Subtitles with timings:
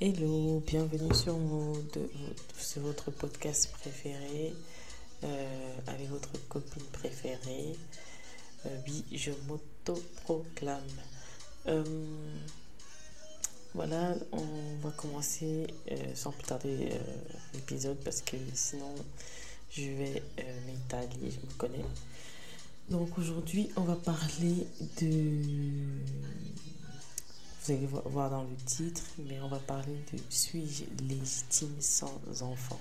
[0.00, 1.36] Hello, bienvenue sur,
[2.78, 4.52] votre podcast préféré
[5.22, 7.76] euh, avec votre copine préférée.
[8.66, 10.82] Euh, oui, je m'auto-proclame.
[11.68, 11.84] Euh,
[13.72, 15.68] voilà, on va commencer
[16.16, 16.90] sans plus tarder
[17.54, 18.92] l'épisode parce que sinon
[19.70, 20.22] je vais
[20.66, 21.84] m'étaler, je me connais.
[22.90, 24.66] Donc aujourd'hui, on va parler
[25.00, 25.38] de
[27.64, 32.80] vous allez voir dans le titre, mais on va parler de suis-je légitime sans enfant?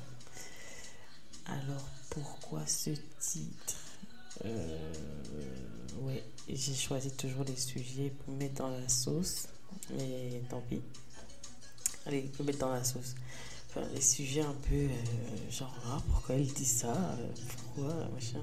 [1.45, 3.75] Alors pourquoi ce titre?
[4.45, 4.93] Euh,
[6.01, 9.47] Ouais, j'ai choisi toujours des sujets pour mettre dans la sauce,
[9.91, 10.81] mais tant pis.
[12.05, 13.15] Allez, pour mettre dans la sauce.
[13.69, 16.93] Enfin, les sujets un peu euh, genre, ah, pourquoi il dit ça?
[16.93, 17.27] Euh,
[17.75, 17.93] Pourquoi?
[18.13, 18.41] Machin.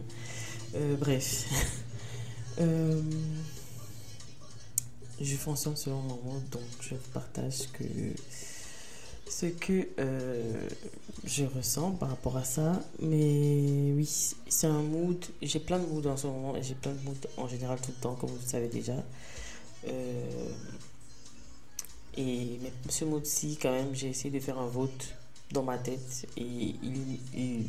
[0.77, 1.47] Euh, bref.
[5.21, 7.85] je fonctionne selon mon monde, donc je partage que
[9.31, 10.69] ce que euh,
[11.25, 12.83] je ressens par rapport à ça.
[13.01, 14.09] Mais oui,
[14.49, 15.25] c'est un mood.
[15.41, 17.93] J'ai plein de moods en ce moment et j'ai plein de moods en général tout
[17.97, 18.97] le temps, comme vous le savez déjà.
[19.87, 20.49] Euh,
[22.17, 25.15] et ce mood-ci, quand même, j'ai essayé de faire un vote
[25.53, 27.65] dans ma tête et il,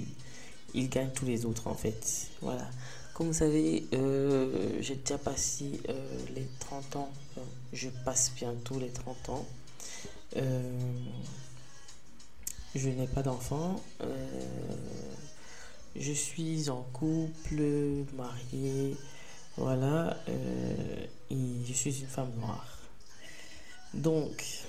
[0.73, 2.29] il, gagne tous les autres en fait.
[2.41, 2.67] Voilà.
[3.13, 5.79] Comme vous savez, euh, j'ai déjà passé
[6.35, 7.09] les 30 ans.
[7.73, 9.45] Je passe bientôt les 30 ans.
[10.37, 10.79] Euh,
[12.75, 13.81] je n'ai pas d'enfant.
[15.95, 17.61] je suis en couple,
[18.15, 18.95] marié.
[19.57, 20.17] Voilà.
[20.27, 22.79] et je suis une femme noire.
[23.93, 24.63] Donc,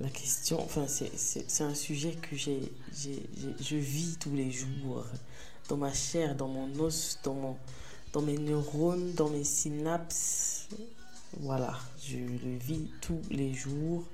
[0.00, 2.60] la question, enfin, c'est un sujet que j'ai,
[2.92, 5.04] je vis tous les jours,
[5.68, 7.56] dans ma chair, dans mon os, dans, mon,
[8.14, 10.68] dans mes neurones, dans mes synapses.
[11.40, 14.04] Voilà, je le vis tous les jours.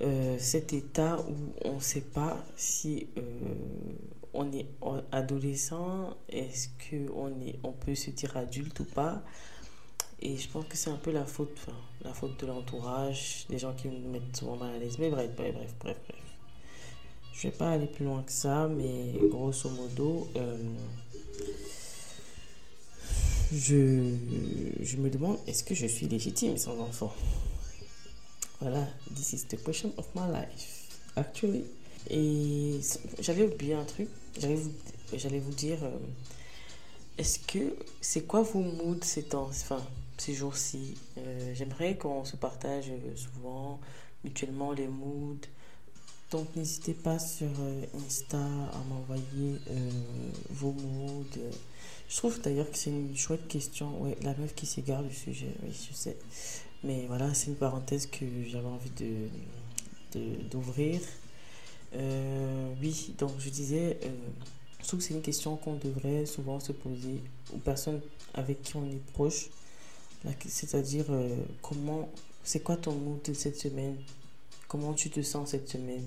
[0.00, 3.22] Euh, cet état où on ne sait pas si euh,
[4.32, 4.66] on est
[5.10, 7.32] adolescent, est-ce qu'on
[7.64, 9.22] on peut se dire adulte ou pas.
[10.22, 11.66] Et je pense que c'est un peu la faute,
[12.02, 14.98] la faute de l'entourage, des gens qui nous mettent souvent mal à l'aise.
[14.98, 16.20] Mais bref, bref, bref, bref, bref.
[17.32, 20.56] Je vais pas aller plus loin que ça, mais grosso modo, euh,
[23.52, 27.12] je, me demande est-ce que je suis légitime sans enfant?
[28.60, 31.64] Voilà, this is the question of my life, actually.
[32.08, 32.80] Et
[33.20, 34.08] j'avais oublié un truc,
[34.38, 34.56] j'allais
[35.38, 35.98] vous, dire, euh,
[37.18, 40.94] est-ce que, c'est quoi vos moods ces jours-ci?
[41.18, 43.80] Euh, j'aimerais qu'on se partage souvent
[44.24, 45.40] mutuellement les moods.
[46.30, 49.90] Donc n'hésitez pas sur euh, Insta à m'envoyer euh,
[50.50, 51.24] vos moods.
[52.10, 54.02] Je trouve d'ailleurs que c'est une chouette question.
[54.02, 56.18] Ouais, la meuf qui s'égare du sujet, oui, je sais.
[56.84, 61.00] Mais voilà, c'est une parenthèse que j'avais envie de, d'ouvrir.
[61.94, 63.98] oui, donc je disais,
[64.80, 67.22] je trouve que c'est une question qu'on devrait souvent se poser
[67.54, 68.02] aux personnes
[68.34, 69.48] avec qui on est proche
[70.46, 72.08] c'est-à-dire, euh, comment,
[72.44, 73.96] c'est quoi ton mood de cette semaine?
[74.68, 76.06] Comment tu te sens cette semaine?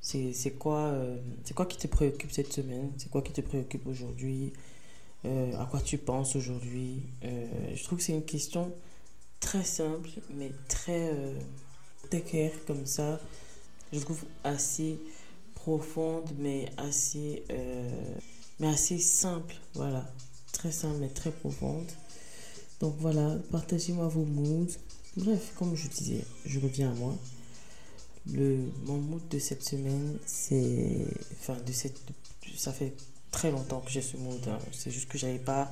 [0.00, 2.90] C'est quoi, euh, c'est quoi qui te préoccupe cette semaine?
[2.98, 4.52] C'est quoi qui te préoccupe aujourd'hui?
[5.24, 7.02] Euh, À quoi tu penses aujourd'hui?
[7.22, 8.72] Je trouve que c'est une question
[9.40, 11.12] très simple, mais très,
[12.08, 13.20] très claire comme ça.
[13.92, 14.98] Je trouve assez
[15.54, 17.42] profonde, mais assez,
[18.60, 19.54] mais assez simple.
[19.74, 20.10] Voilà,
[20.52, 21.90] très simple, mais très profonde.
[22.80, 24.72] Donc voilà, partagez-moi vos moods.
[25.16, 27.16] Bref, comme je disais, je reviens à moi.
[28.32, 31.06] Le, mon mood de cette semaine, c'est.
[31.40, 32.00] Enfin, de cette,
[32.56, 32.92] ça fait
[33.32, 34.40] très longtemps que j'ai ce mood.
[34.46, 34.58] Hein.
[34.70, 35.68] C'est juste que j'avais pas.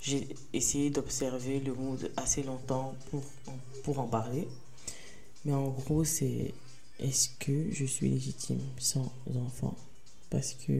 [0.00, 3.22] J'ai essayé d'observer le mood assez longtemps pour,
[3.84, 4.48] pour en parler.
[5.44, 6.54] Mais en gros, c'est
[6.98, 9.76] est-ce que je suis légitime sans enfant?
[10.30, 10.72] Parce que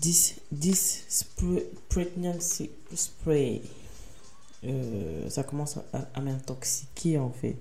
[0.00, 1.26] this, this
[1.88, 3.62] pregnancy spray,
[4.64, 7.56] euh, ça commence à, m'intoxiquer en fait.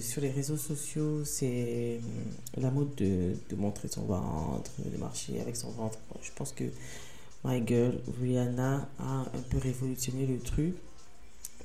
[0.00, 5.40] Sur les réseaux sociaux, c'est euh, la mode de, de, montrer son ventre, de marcher
[5.40, 5.98] avec son ventre.
[6.22, 6.64] Je pense que
[7.44, 10.74] My Girl, Rihanna, a un peu révolutionné le truc.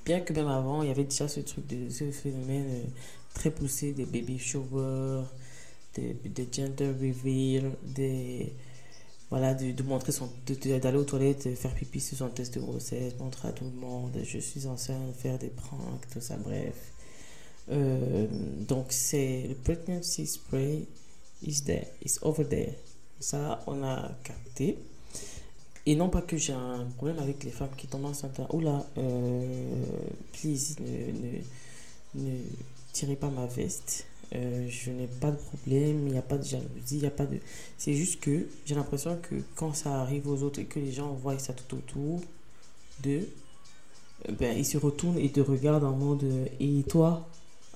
[0.06, 2.84] Bien que même avant, il y avait déjà ce truc de ce phénomène euh,
[3.36, 5.26] très poussé des baby showers,
[5.94, 8.54] des, des gender reveal, des
[9.30, 10.30] voilà, de, montrer son,
[10.66, 14.18] d'aller aux toilettes, faire pipi sur son test de grossesse, montrer à tout le monde,
[14.24, 16.92] je suis enceinte, faire des pranks, tout ça, bref.
[17.72, 18.28] Euh,
[18.68, 20.86] donc, c'est le pregnancy spray
[21.46, 22.74] is there, is over there.
[23.20, 24.78] Ça, on a capté.
[25.86, 28.42] Et non pas que j'ai un problème avec les femmes qui tombent enceintes.
[28.54, 29.84] Oula, euh,
[30.34, 32.38] please, ne, ne,
[32.94, 34.06] tirez pas ma veste.
[34.36, 37.12] Euh, je n'ai pas de problème, il n'y a pas de jalousie, il n'y a
[37.12, 37.40] pas de...
[37.78, 41.14] C'est juste que j'ai l'impression que quand ça arrive aux autres et que les gens
[41.14, 42.22] voient ça tout autour
[43.02, 43.28] d'eux,
[44.28, 46.26] euh, ben, ils se retournent et te regardent en mode
[46.60, 47.28] et toi,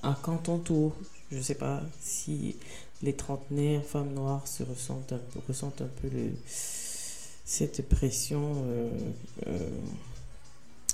[0.03, 0.93] à quand ton tour
[1.31, 2.55] Je ne sais pas si
[3.01, 6.09] les trentenaires, femmes noires, se ressentent un peu, un peu
[7.45, 8.63] cette pression.
[8.65, 8.89] Euh,
[9.47, 9.69] euh,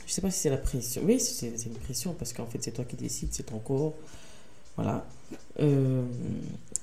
[0.06, 1.01] je sais pas si c'est la pression.
[1.06, 3.94] Oui, c'est une pression parce qu'en fait, c'est toi qui décides, c'est ton corps.
[4.75, 5.06] Voilà.
[5.59, 6.03] Euh,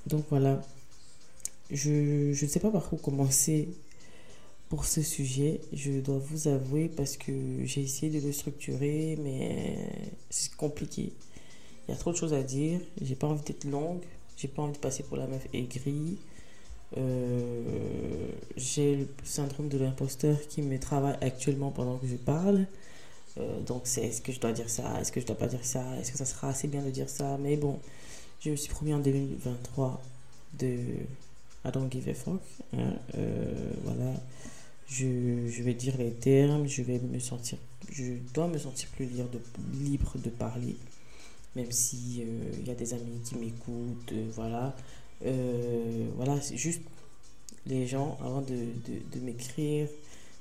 [0.06, 0.62] donc voilà.
[1.70, 3.69] Je, je ne sais pas par où commencer
[4.69, 5.61] pour ce sujet.
[5.72, 7.32] Je dois vous avouer parce que
[7.64, 9.76] j'ai essayé de le structurer, mais
[10.31, 11.12] c'est compliqué.
[11.88, 12.81] Il y a trop de choses à dire.
[13.00, 14.03] J'ai pas envie d'être longue.
[14.37, 16.19] J'ai pas envie de passer pour la meuf aigrie.
[16.97, 22.67] Euh, j'ai le syndrome de l'imposteur qui me travaille actuellement pendant que je parle.
[23.38, 25.00] Euh, donc, c'est est-ce que je dois dire ça?
[25.00, 25.85] Est-ce que je dois pas dire ça?
[26.00, 27.38] Est-ce que ça sera assez bien de dire ça?
[27.38, 27.79] Mais bon,
[28.41, 30.00] je me suis promis en 2023
[30.59, 30.79] de
[31.65, 32.41] I give a fuck.
[32.77, 32.94] Hein.
[33.17, 34.12] Euh, voilà.
[34.89, 37.59] Je, je, vais dire les termes, je vais me sentir,
[37.91, 39.06] je dois me sentir plus
[39.75, 40.77] libre de parler,
[41.56, 42.23] même si
[42.58, 44.76] il y a des amis qui m'écoutent, voilà.
[45.25, 46.82] Euh, voilà, c'est juste
[47.67, 49.88] les gens, avant de, de, de m'écrire,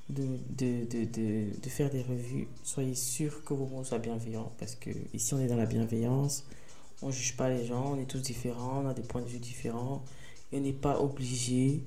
[0.10, 0.26] de,
[0.58, 4.52] de, faire des revues, soyez sûr que vos mots soient bienveillants.
[4.60, 6.46] Parce que ici, on est dans la bienveillance.
[7.02, 9.28] On ne juge pas les gens, on est tous différents, on a des points de
[9.28, 10.04] vue différents.
[10.52, 11.82] Et on n'est pas obligé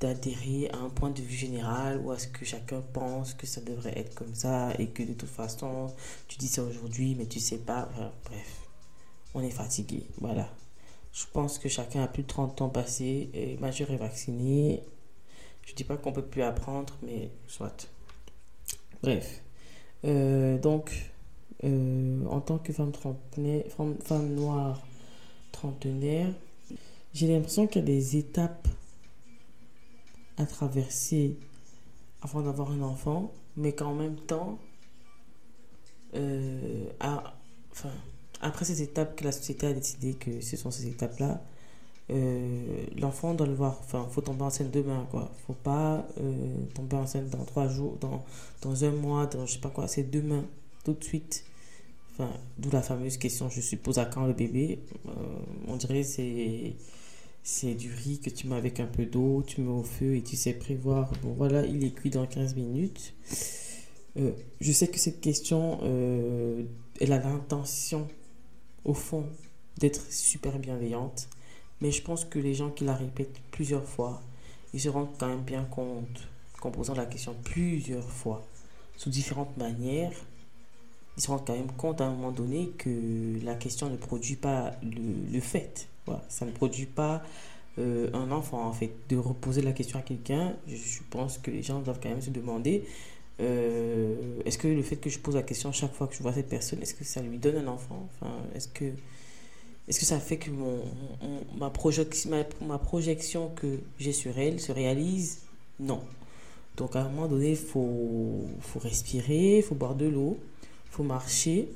[0.00, 3.60] d'adhérer à un point de vue général ou à ce que chacun pense que ça
[3.60, 5.92] devrait être comme ça et que de toute façon,
[6.28, 7.88] tu dis ça aujourd'hui, mais tu sais pas.
[8.24, 8.68] bref,
[9.34, 10.06] on est fatigué.
[10.20, 10.48] Voilà.
[11.12, 14.82] Je pense que chacun a plus de 30 ans passé et majeur est vacciné.
[15.66, 17.88] Je dis pas qu'on peut plus apprendre, mais soit.
[19.02, 19.42] Bref.
[20.04, 21.12] Euh, donc,
[21.64, 24.80] euh, en tant que femme, femme, femme noire
[25.50, 26.32] trentenaire,
[27.12, 28.68] j'ai l'impression qu'il y a des étapes
[30.38, 31.36] à traverser
[32.22, 34.58] avant d'avoir un enfant, mais qu'en même temps,
[36.14, 36.84] euh,
[38.40, 41.42] après ces étapes que la société a décidé que ce sont ces étapes-là,
[42.10, 43.78] euh, l'enfant doit le voir.
[43.80, 45.30] Enfin, faut tomber enceinte demain, quoi.
[45.46, 48.24] Faut pas euh, tomber enceinte dans trois jours, dans,
[48.62, 49.88] dans un mois, dans je sais pas quoi.
[49.88, 50.44] C'est demain,
[50.84, 51.44] tout de suite.
[52.12, 54.80] Enfin, d'où la fameuse question, je suppose, à quand le bébé?
[55.06, 55.10] Euh,
[55.68, 56.74] On dirait c'est
[57.50, 60.22] c'est du riz que tu mets avec un peu d'eau, tu mets au feu et
[60.22, 61.10] tu sais prévoir.
[61.22, 63.14] Bon, voilà, il est cuit dans 15 minutes.
[64.16, 65.80] je sais que cette question,
[67.00, 68.06] elle a l'intention
[68.84, 69.24] au fond,
[69.78, 71.28] d'être super bienveillante.
[71.80, 74.20] Mais je pense que les gens qui la répètent plusieurs fois,
[74.74, 76.28] ils se rendent quand même bien compte
[76.60, 78.46] qu'en posant la question plusieurs fois,
[78.98, 80.12] sous différentes manières,
[81.16, 84.36] ils se rendent quand même compte à un moment donné que la question ne produit
[84.36, 85.88] pas le, fait.
[86.28, 87.22] Ça ne produit pas
[87.78, 88.90] euh, un enfant, en fait.
[89.08, 92.30] De reposer la question à quelqu'un, je pense que les gens doivent quand même se
[92.30, 92.84] demander
[93.40, 96.32] euh, est-ce que le fait que je pose la question chaque fois que je vois
[96.32, 98.08] cette personne, est-ce que ça lui donne un enfant?
[98.14, 100.80] Enfin, Est-ce que, est que ça fait que mon,
[101.56, 105.40] ma, projection, ma, projection que j'ai sur elle se réalise?
[105.78, 106.00] Non.
[106.76, 110.90] Donc à un moment donné, il faut, faut respirer, il faut boire de l'eau, il
[110.90, 111.68] faut marcher,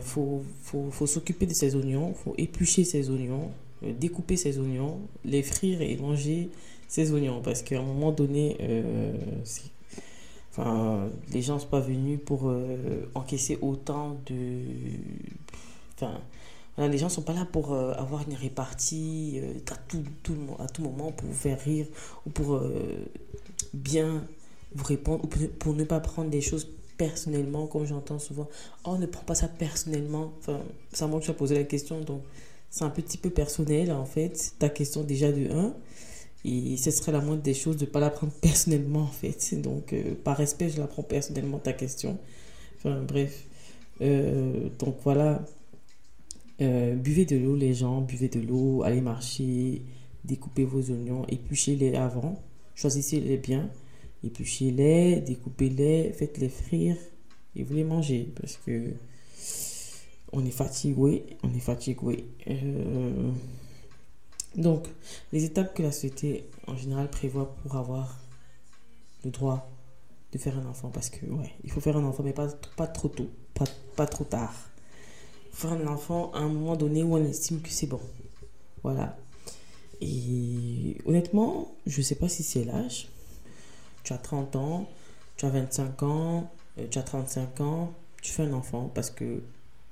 [0.00, 3.50] faut, faut, faut s'occuper de ses oignons, faut éplucher ses oignons,
[3.84, 6.50] euh, découper ses oignons, les frire et manger
[6.88, 7.40] ses oignons.
[7.42, 9.12] Parce qu'à un moment donné, euh,
[11.32, 14.60] les gens ne sont pas venus pour euh, encaisser autant de.
[15.96, 16.20] Enfin,
[16.78, 20.82] les gens ne sont pas là pour avoir une répartie à, tout, tout, à tout
[20.82, 21.86] moment pour vous faire rire
[22.26, 22.60] ou pour
[23.72, 24.26] bien
[24.74, 28.48] vous répondre ou pour, ne pas prendre des choses personnellement, comme j'entends souvent.
[28.84, 30.32] Oh, ne prends pas ça personnellement.
[30.38, 30.60] Enfin,
[30.92, 32.22] ça montre que tu as posé la question, donc
[32.70, 34.54] c'est un petit peu personnel en fait.
[34.58, 35.74] Ta question déjà de 1.
[36.44, 39.54] Et ce serait la moindre des choses de ne pas la prendre personnellement, en fait.
[39.60, 42.18] Donc, euh, par respect, je la prends personnellement, ta question.
[42.84, 43.46] Bref.
[44.02, 45.42] Euh, donc, voilà.
[46.60, 48.02] Euh, buvez de l'eau, les gens.
[48.02, 48.82] Buvez de l'eau.
[48.82, 49.82] Allez marcher.
[50.24, 51.24] Découpez vos oignons.
[51.28, 52.42] Épluchez-les avant.
[52.74, 53.70] Choisissez-les bien.
[54.24, 55.20] Épluchez-les.
[55.20, 56.12] Découpez-les.
[56.12, 56.96] Faites-les frire.
[57.56, 58.32] Et vous les mangez.
[58.40, 58.92] Parce que
[60.32, 61.24] on est fatigué.
[61.42, 62.24] On est fatigué.
[62.48, 63.30] Euh,
[64.56, 64.86] donc,
[65.32, 68.20] les étapes que la société en général prévoit pour avoir
[69.24, 69.68] le droit
[70.32, 72.48] de faire un enfant, parce que, ouais, il faut faire un enfant, mais pas,
[72.86, 73.64] trop tôt, pas,
[73.96, 74.54] pas trop tard.
[75.52, 78.00] Faire un enfant à un moment donné où on estime que c'est bon.
[78.82, 79.16] Voilà.
[80.00, 83.08] Et honnêtement, je ne sais pas si c'est l'âge.
[84.04, 84.88] Tu as 30 ans,
[85.36, 87.92] tu as 25 ans, euh, tu as 35 ans,
[88.22, 89.42] tu fais un enfant parce que,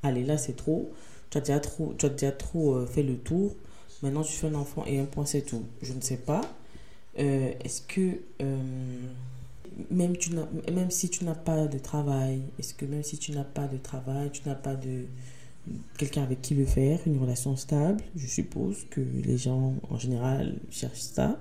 [0.02, 0.92] allez, là c'est trop,
[1.30, 3.54] tu as déjà trop, tu as trop euh, fait le tour,
[4.02, 5.64] maintenant tu fais un enfant et un point c'est tout.
[5.82, 6.42] Je ne sais pas.
[7.18, 8.20] Euh, est-ce que
[9.90, 10.30] même, tu
[10.72, 13.78] même si tu n'as pas de travail, est-ce que même si tu n'as pas de
[13.78, 15.06] travail, tu n'as pas de
[15.98, 20.56] quelqu'un avec qui le faire, une relation stable, je suppose que les gens en général
[20.70, 21.38] cherchent ça,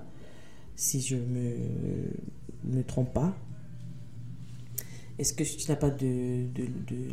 [0.76, 1.54] si je me,
[2.64, 3.34] me trompe pas.
[5.18, 6.46] Est-ce que tu n'as pas de,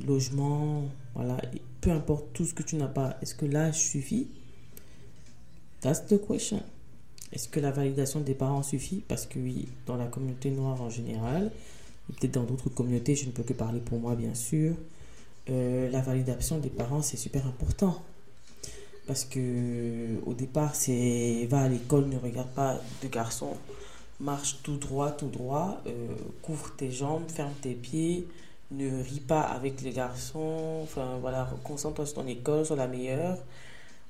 [0.07, 1.39] logement, voilà,
[1.81, 4.27] peu importe tout ce que tu n'as pas, est-ce que l'âge suffit
[5.81, 6.61] That's the question.
[7.31, 9.03] Est-ce que la validation des parents suffit?
[9.07, 11.51] Parce que oui, dans la communauté noire en général,
[12.09, 14.75] et peut-être dans d'autres communautés, je ne peux que parler pour moi bien sûr,
[15.49, 18.03] euh, la validation des parents c'est super important.
[19.07, 23.55] Parce que au départ, c'est va à l'école, ne regarde pas de garçon,
[24.19, 26.07] marche tout droit, tout droit, euh,
[26.41, 28.27] couvre tes jambes, ferme tes pieds,
[28.71, 33.37] ne ris pas avec les garçons, enfin voilà, concentre-toi sur ton école, sur la meilleure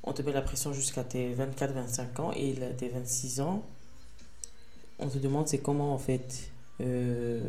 [0.03, 3.63] on te met la pression jusqu'à tes 24-25 ans et tes 26 ans,
[4.97, 6.51] on te demande c'est comment en fait.
[6.81, 7.39] Euh,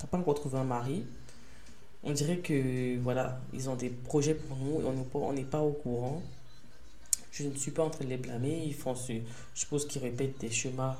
[0.00, 1.04] n'as pas encore trouvé un mari.
[2.04, 4.84] On dirait que voilà, ils ont des projets pour nous et
[5.14, 6.22] on n'est pas au courant.
[7.32, 8.62] Je ne suis pas en train de les blâmer.
[8.64, 10.96] Ils font ce, je suppose qu'ils répètent des schémas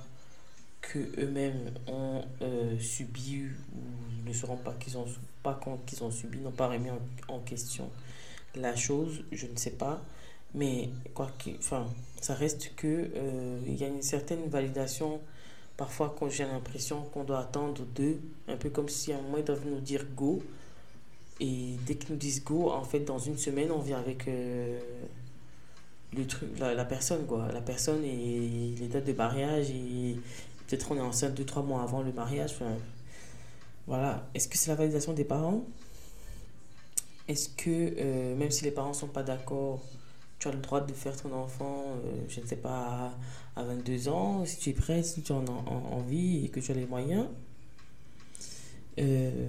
[0.92, 5.06] que eux-mêmes ont euh, subi ou ne se rendent pas qu'ils ont
[5.42, 6.90] pas compte qu'ils ont subi, n'ont pas remis
[7.28, 7.90] en, question
[8.54, 9.24] la chose.
[9.32, 10.02] Je ne sais pas.
[10.54, 11.86] Mais quoi enfin,
[12.20, 15.20] ça reste que euh, il y a une certaine validation.
[15.76, 19.38] Parfois, quand j'ai l'impression qu'on doit attendre d'eux, un peu comme si à un moment
[19.38, 20.42] ils doivent nous dire go.
[21.38, 24.80] Et dès qu'ils nous disent go, en fait, dans une semaine, on vient avec euh,
[26.16, 27.52] le truc, la, la, personne, quoi.
[27.52, 29.68] La personne et les dates de mariage.
[29.70, 30.16] Et
[30.66, 32.56] peut-être on est enceinte 2-3 mois avant le mariage.
[33.86, 34.28] Voilà.
[34.34, 35.64] Est-ce que c'est la validation des parents?
[37.28, 39.80] Est-ce que, euh, même si les parents ne sont pas d'accord,
[40.38, 43.12] tu as le droit de faire ton enfant, euh, je ne sais pas,
[43.56, 46.70] à, 22 ans, si tu es prêt, si tu en as envie et que tu
[46.70, 47.26] as les moyens?
[48.98, 49.48] Euh,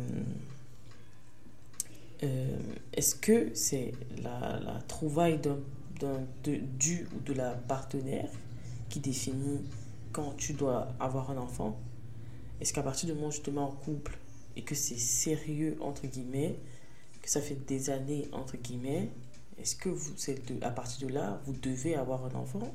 [2.93, 3.93] est-ce que c'est
[4.23, 5.39] la, trouvaille
[6.79, 8.29] du ou de la partenaire
[8.89, 9.61] qui définit
[10.17, 11.77] quand tu dois avoir un enfant
[12.59, 14.17] Est-ce qu'à partir du moment où je te mets en couple
[14.55, 16.55] et que c'est sérieux, entre guillemets,
[17.21, 19.09] que ça fait des années, entre guillemets,
[19.59, 22.73] est-ce que vous, de, à partir de là, vous devez avoir un enfant?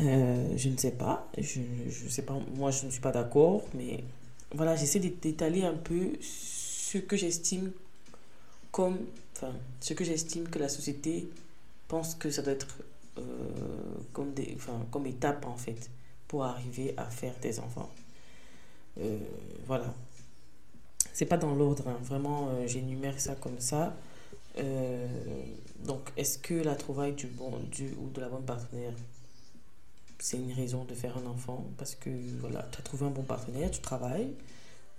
[0.00, 1.30] Euh, Je ne sais pas.
[1.36, 2.38] Je ne sais pas.
[2.56, 3.62] Moi, je ne suis pas d'accord.
[3.74, 4.04] Mais
[4.54, 7.72] voilà, j'essaie d'étaler un peu ce que j'estime
[8.72, 8.96] comme.
[9.36, 11.28] Enfin, ce que j'estime que la société
[11.88, 12.78] pense que ça doit être
[13.18, 15.90] euh, comme, étape, en fait,
[16.26, 17.90] pour arriver à faire des enfants.
[19.00, 19.18] Euh,
[19.66, 19.94] voilà.
[21.12, 21.88] C'est pas dans l'ordre.
[21.88, 21.98] Hein.
[22.02, 23.94] Vraiment, j'énumère ça comme ça.
[24.58, 25.06] Euh,
[25.84, 28.92] donc, est-ce que la trouvaille du bon du, ou de la bonne partenaire,
[30.18, 31.64] c'est une raison de faire un enfant?
[31.76, 32.10] Parce que
[32.40, 34.34] voilà, tu as trouvé un bon partenaire, tu travailles.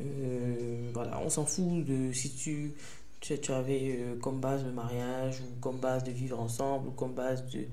[0.02, 2.74] Euh, voilà, on s'en fout de si tu,
[3.20, 6.92] tu, tu avais euh, comme base le mariage ou comme base de vivre ensemble ou
[6.92, 7.66] comme base de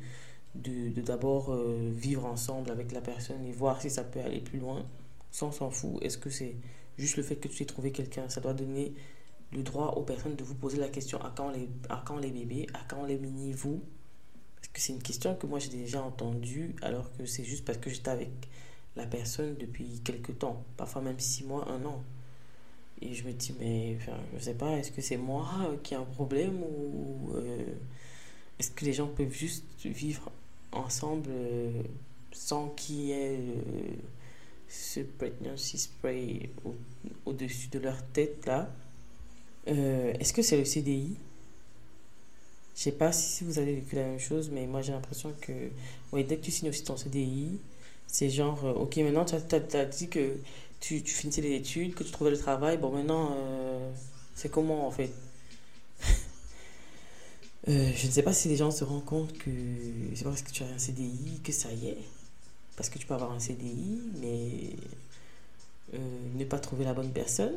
[0.62, 1.56] de d'abord
[1.90, 4.84] vivre ensemble avec la personne et voir si ça peut aller plus loin.
[5.42, 6.02] On s'en fout.
[6.02, 6.56] Est-ce que c'est
[6.98, 8.28] juste le fait que tu aies trouvé quelqu'un?
[8.28, 8.94] Ça doit donner
[9.52, 12.30] le droit aux personnes de vous poser la question à quand les, à quand les
[12.30, 13.80] bébés, à quand les mini-vous
[14.56, 17.78] Parce que c'est une question que moi j'ai déjà entendue alors que c'est juste parce
[17.78, 18.30] que j'étais avec
[18.96, 22.02] la personne depuis quelques temps, parfois même six mois, un an.
[23.02, 25.46] Et je me dis, mais enfin, je sais pas, est-ce que c'est moi
[25.82, 27.66] qui ai un problème ou euh,
[28.58, 30.30] est-ce que les gens peuvent juste vivre
[30.76, 31.82] ensemble euh,
[32.32, 33.94] sans qu'il y ait euh,
[34.68, 36.50] ce pregnancy spray
[37.24, 38.70] au-dessus de leur tête là.
[39.68, 41.16] Euh, est-ce que c'est le CDI
[42.76, 45.52] Je sais pas si vous avez vécu la même chose, mais moi j'ai l'impression que
[46.12, 47.58] ouais, dès que tu signes aussi ton CDI,
[48.06, 50.36] c'est genre, ok, maintenant tu as, dit que
[50.80, 53.36] tu, tu, finissais les études, que tu trouvais le travail, bon maintenant,
[54.34, 55.12] c'est comment en fait?
[57.66, 59.50] Je ne sais pas si les gens se rendent compte que
[60.14, 61.98] c'est parce que tu as un CDI que ça y est.
[62.76, 64.76] Parce que tu peux avoir un CDI, mais
[65.92, 67.54] ne pas trouver la bonne personne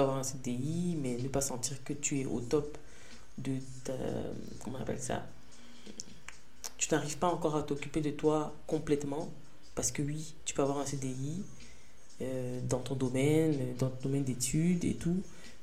[0.00, 2.78] avoir un CDI, mais ne pas sentir que tu es au top
[3.38, 3.52] de
[3.84, 3.92] ta.
[4.62, 5.26] Comment on appelle ça?
[6.76, 9.30] Tu n'arrives pas encore à t'occuper de toi complètement.
[9.74, 11.42] Parce que oui, tu peux avoir un CDI
[12.20, 15.22] euh, dans ton domaine, dans ton domaine d'études et tout,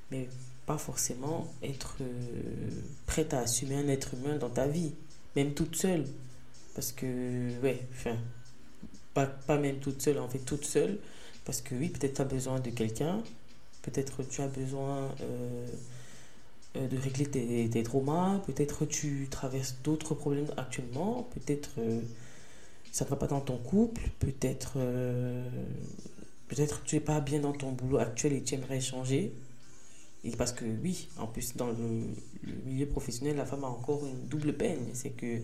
[0.10, 0.30] mais
[0.66, 2.70] pas forcément être euh,
[3.06, 4.94] prête à assumer un être humain dans ta vie,
[5.36, 6.06] même toute seule.
[6.74, 7.06] Parce que,
[7.62, 8.18] ouais, enfin,
[9.14, 11.00] pas, pas même toute seule, en fait toute seule,
[11.46, 13.24] parce que oui, peut-être tu as besoin de quelqu'un,
[13.86, 15.68] peut-être tu as besoin euh,
[16.76, 17.26] euh, de régler
[17.70, 22.02] tes, traumas, peut-être tu traverses d'autres problèmes actuellement, peut-être euh,
[22.92, 24.78] ça ne va pas dans ton couple, peut-être
[26.48, 29.34] peut-être tu n'es pas bien dans ton boulot actuel et tu aimerais changer.
[30.38, 34.54] Parce que oui, en plus dans le, milieu professionnel, la femme a encore une double
[34.58, 35.40] peine, c'est que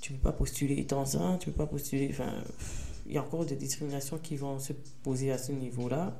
[0.00, 2.32] tu ne peux pas postuler étant enceinte, tu ne peux pas postuler, enfin
[3.06, 6.16] il y a encore des discriminations qui vont se poser à ce niveau-là.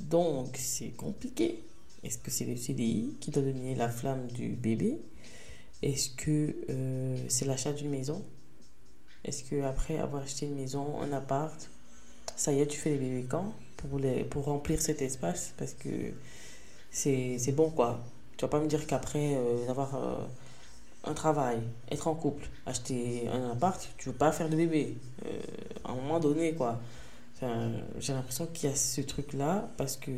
[0.00, 1.62] Donc, c'est compliqué.
[2.02, 5.00] Est-ce que c'est le CDI qui doit donner la flamme du bébé?
[5.82, 8.22] Est-ce que euh, c'est l'achat d'une maison?
[9.24, 11.68] Est-ce que après avoir acheté une maison, un appart,
[12.36, 13.52] ça y est, tu fais les bébés quand?
[13.76, 15.54] Pour, les, pour remplir cet espace?
[15.56, 16.12] Parce que
[16.94, 18.00] c'est bon, quoi.
[18.36, 20.16] Tu vas pas me dire qu'après euh, avoir euh,
[21.04, 21.60] un travail,
[21.90, 24.96] être en couple, acheter un appart, tu veux pas faire de bébé.
[25.84, 26.80] à un moment donné, quoi
[27.98, 30.10] j'ai l'impression qu'il y a ce truc-là parce que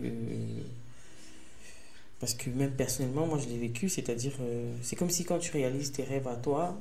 [2.18, 5.52] parce que même personnellement, moi je l'ai vécu, c'est-à-dire, euh, c'est comme si quand tu
[5.52, 6.74] réalises tes rêves à toi,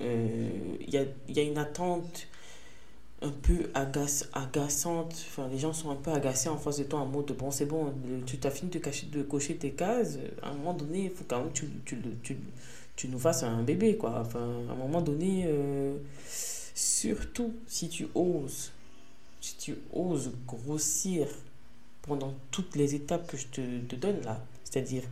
[0.00, 0.48] euh,
[0.80, 2.28] il y, a, y, a, une attente
[3.26, 7.00] un peu agace, agaçante, enfin les gens sont un peu agacés en face de toi
[7.00, 7.92] en mode, bon c'est bon,
[8.24, 11.24] tu t'as fini de, cacher, de cocher tes cases, à un moment donné, il faut
[11.26, 11.68] quand même tu,
[12.96, 14.20] tu, nous fasses un bébé, quoi.
[14.20, 15.96] Enfin, à un moment donné, euh,
[16.74, 18.72] surtout si tu oses
[19.40, 21.28] si tu oses grossir
[22.02, 25.02] pendant toutes les étapes que je te, donne là, c'est-à-dire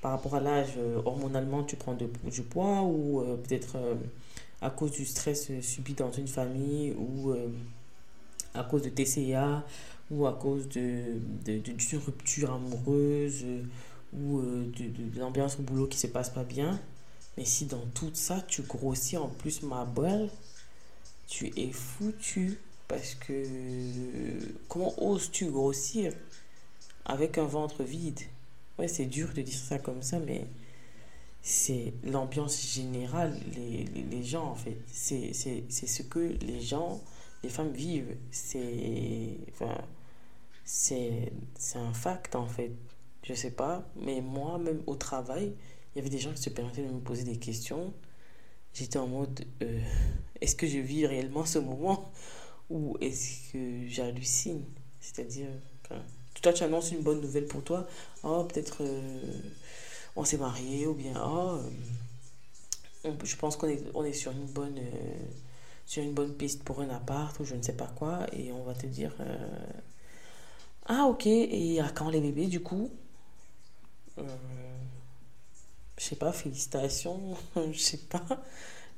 [0.00, 3.76] par rapport à l'âge, euh, hormonalement, tu prends de, du poids ou euh, peut-être
[4.60, 7.34] à cause du stress subi dans une famille ou
[8.54, 9.64] à cause de TCA
[10.10, 13.44] ou à cause de, d'une rupture amoureuse
[14.12, 16.80] ou de, de, l'ambiance au boulot qui se passe pas bien.
[17.36, 20.28] Mais si dans tout ça, tu grossis en plus ma balle,
[21.26, 22.58] tu es foutu.
[22.86, 23.44] Parce que
[24.68, 26.12] comment oses-tu grossir
[27.06, 28.20] avec un ventre vide?
[28.78, 30.46] Ouais, c'est dur de dire ça comme ça, mais
[31.46, 34.78] c'est l'ambiance générale, les, les, gens en fait.
[34.86, 37.02] C'est ce que les gens,
[37.42, 38.16] les femmes vivent.
[38.30, 39.76] C'est enfin,
[41.74, 42.72] un fact en fait.
[43.24, 45.52] Je sais pas, mais moi, même au travail,
[45.94, 47.92] il y avait des gens qui se permettaient de me poser des questions.
[48.72, 49.80] J'étais en mode, euh,
[50.40, 52.10] est-ce que je vis réellement ce moment
[52.70, 54.64] ou est-ce que j'hallucine?
[54.98, 55.48] C'est-à-dire,
[56.40, 57.86] toi, tu annonces une bonne nouvelle pour toi.
[58.22, 59.22] Oh, peut-être euh,
[60.16, 61.58] on s'est marié, ou bien, oh,
[63.04, 64.78] euh, je pense qu'on est, on est sur une bonne.
[64.78, 65.14] Euh,
[65.86, 68.62] sur une bonne piste pour un appart ou je ne sais pas quoi et on
[68.64, 69.12] va te dire
[70.86, 72.90] ah ok et à quand les bébés du coup
[74.16, 74.22] je
[75.98, 77.36] sais pas félicitations
[77.70, 78.24] je sais pas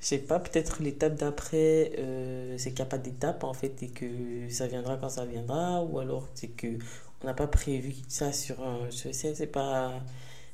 [0.01, 3.83] je sais pas, peut-être l'étape d'après, euh, c'est qu'il n'y a pas d'étape en fait
[3.83, 6.79] et que ça viendra quand ça viendra, ou alors c'est que
[7.23, 8.91] on n'a pas prévu ça sur un.
[8.91, 9.95] Je sais, c'est pas.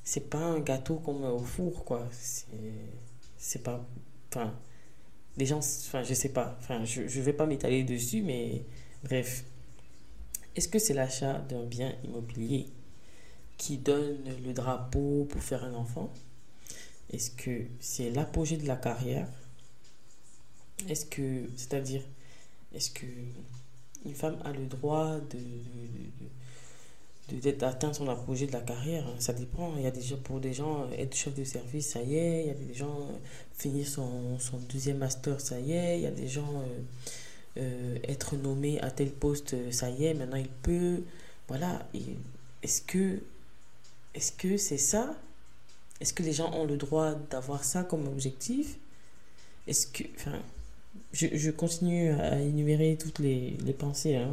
[0.04, 2.08] C'est pas un gâteau qu'on met au four, quoi.
[3.36, 3.84] C'est pas.
[4.30, 4.54] Enfin.
[5.36, 5.58] Les gens.
[5.58, 6.56] Enfin, je sais pas.
[6.60, 8.64] Enfin, je, je vais pas m'étaler dessus, mais
[9.04, 9.44] bref.
[10.54, 12.66] Est-ce que c'est l'achat d'un bien immobilier
[13.56, 16.12] qui donne le drapeau pour faire un enfant?
[17.10, 19.28] Est-ce que c'est l'apogée de la carrière?
[20.88, 22.02] Est-ce que, c'est-à-dire,
[22.74, 23.06] est-ce que
[24.04, 25.38] une femme a le droit de,
[27.30, 29.72] d'atteindre son apogée de la carrière Ça dépend.
[29.76, 32.42] Il y a déjà pour des gens être chef de service, ça y est.
[32.42, 33.08] Il y a des gens
[33.56, 35.98] finir son, son deuxième master, ça y est.
[35.98, 36.62] Il y a des gens
[37.56, 40.14] euh, euh, être nommé à tel poste, ça y est.
[40.14, 41.02] Maintenant, il peut.
[41.48, 41.86] Voilà.
[42.62, 43.20] Est-ce que
[44.14, 45.14] est-ce que c'est ça?
[46.00, 48.78] Est-ce que les gens ont le droit d'avoir ça comme objectif?
[49.66, 50.04] Est-ce que.
[50.16, 50.38] Enfin,
[51.12, 54.16] je, je, continue à énumérer toutes les, les pensées.
[54.16, 54.30] Hein.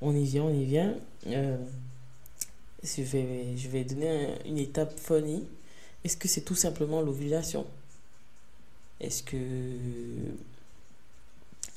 [0.00, 0.94] On, y vient, on y vient.
[1.26, 1.56] Euh,
[2.82, 5.44] je, vais, je vais donner une étape funny.
[6.04, 7.66] Est-ce que c'est tout simplement l'ovulation?
[9.00, 9.36] Est-ce que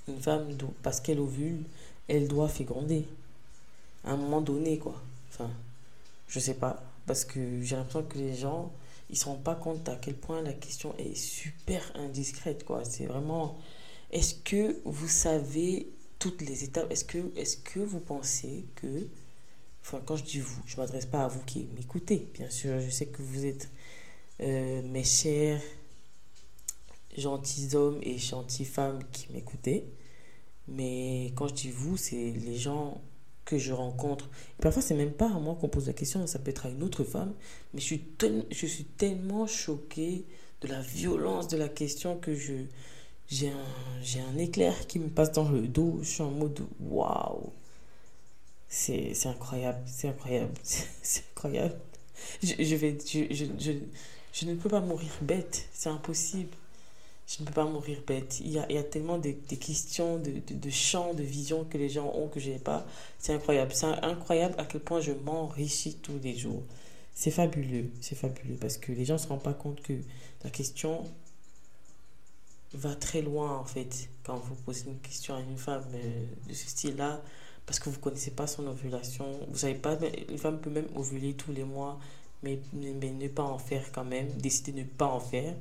[0.07, 0.47] une femme,
[0.81, 1.63] parce qu'elle ovule,
[2.07, 3.05] elle doit féconder
[4.03, 4.95] à un moment donné, quoi.
[5.29, 5.49] Enfin,
[6.27, 6.81] je sais pas.
[7.05, 8.71] Parce que j'ai l'impression que les gens,
[9.09, 12.83] ils se rendent pas compte à quel point la question est super indiscrète, quoi.
[12.85, 13.57] C'est vraiment,
[14.11, 15.87] est-ce que vous savez
[16.19, 16.91] toutes les étapes?
[16.91, 19.07] Est-ce que, est que vous pensez que,
[19.81, 22.89] enfin, quand je dis vous, je m'adresse pas à vous qui m'écoutez, bien sûr, je
[22.89, 23.69] sais que vous êtes
[24.41, 25.61] euh, mes chers
[27.17, 29.85] gentils hommes et gentilles femmes qui m'écoutez.
[30.67, 33.01] Mais quand je dis vous, c'est les gens
[33.45, 34.29] que je rencontre.
[34.61, 36.83] parfois, c'est même pas à moi qu'on pose la question, ça peut être à une
[36.83, 37.33] autre femme.
[37.73, 37.85] Mais je
[38.65, 40.25] suis, tellement choquée
[40.61, 42.53] de la violence de la question que je,
[43.27, 45.97] j'ai un éclair qui me passe dans le dos.
[46.03, 47.51] Je suis en mode waouh.
[48.69, 51.75] C'est incroyable, c'est incroyable, c'est incroyable.
[52.43, 56.55] Je, je, ne peux pas mourir bête, c'est impossible.
[57.27, 58.39] Je ne peux pas mourir bête.
[58.41, 61.23] Il y a, il y a tellement de, de questions, de, de, de, champs, de
[61.23, 62.85] visions que les gens ont que je n'ai pas.
[63.19, 63.71] C'est incroyable.
[63.73, 66.63] C'est incroyable à quel point je m'enrichis tous les jours.
[67.13, 69.93] C'est fabuleux, c'est fabuleux parce que les gens ne se rendent pas compte que
[70.43, 71.03] la question
[72.73, 76.53] va très loin en fait quand vous posez une question à une femme euh, de
[76.53, 77.21] ce style-là
[77.69, 79.27] parce que vous ne connaissez pas son ovulation.
[79.47, 79.95] Vous savez pas,
[80.27, 81.99] une femme peut même ovuler tous les mois,
[82.41, 85.53] mais, mais ne pas en faire quand même, décider de ne pas en faire.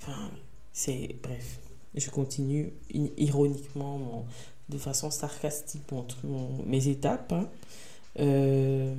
[0.00, 0.30] Enfin,
[0.72, 1.16] c'est.
[1.20, 1.58] Bref,
[1.96, 2.72] je continue
[3.16, 4.24] ironiquement,
[4.68, 6.06] de façon sarcastique, mon,
[6.66, 7.32] mes étapes.
[7.32, 7.48] Hein.
[8.20, 8.94] Euh,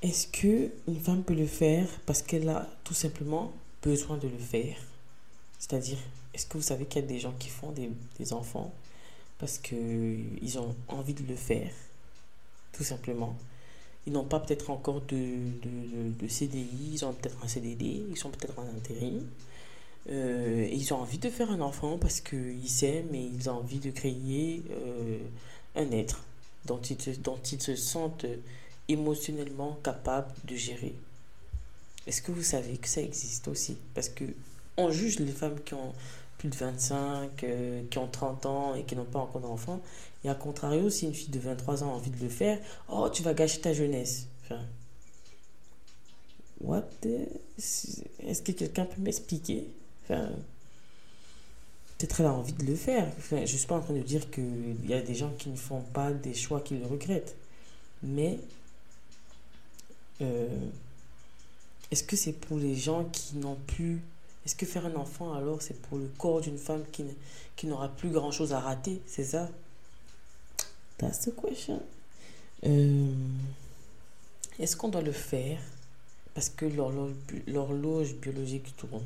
[0.00, 4.38] est-ce que une femme peut le faire parce qu'elle a tout simplement besoin de le
[4.38, 4.78] faire?
[5.58, 5.98] C'est-à-dire,
[6.32, 8.72] est-ce que vous savez qu'il y a des gens qui font des, des enfants?
[9.42, 11.72] Parce qu'ils ont envie de le faire,
[12.72, 13.36] tout simplement
[14.06, 18.56] Ils n'ont pas peut-être encore de, CDI, ils ont peut-être un CDD, ils sont peut-être
[18.56, 19.26] en intérim.
[20.08, 23.80] Euh, ils ont envie de faire un enfant parce qu'ils s'aiment et ils ont envie
[23.80, 25.18] de créer euh,
[25.74, 26.22] un être
[26.64, 28.26] dont ils, se sentent
[28.86, 30.94] émotionnellement capable de gérer.
[32.06, 33.76] Est-ce que vous savez que ça existe aussi?
[33.92, 34.24] Parce que
[34.76, 35.92] on juge les femmes qui ont
[36.42, 39.80] plus de 25, euh, qui ont 30 ans et qui n'ont pas encore d'enfant.
[40.24, 43.08] Et à contrario, si une fille de 23 ans a envie de le faire, oh,
[43.08, 44.26] tu vas gâcher ta jeunesse.
[44.44, 44.60] Enfin,
[46.60, 49.68] what Est-ce que quelqu'un peut m'expliquer?
[50.04, 50.30] Enfin,
[51.96, 53.06] Peut-être elle a envie de le faire.
[53.18, 55.56] Enfin, je suis pas en train de dire qu'il y a des gens qui ne
[55.56, 57.36] font pas des choix qu'ils regrettent.
[58.02, 58.40] Mais
[60.20, 60.48] euh,
[61.92, 64.02] est-ce que c'est pour les gens qui n'ont plus...
[64.44, 68.10] Est-ce que faire un enfant, alors, c'est pour le corps d'une femme qui, n'aura plus
[68.10, 69.48] grand-chose à rater C'est ça?
[70.98, 71.82] That's the question.
[72.64, 73.12] Euh,
[74.58, 75.58] est-ce qu'on doit le faire
[76.34, 79.04] parce que l'horloge biologique tourne?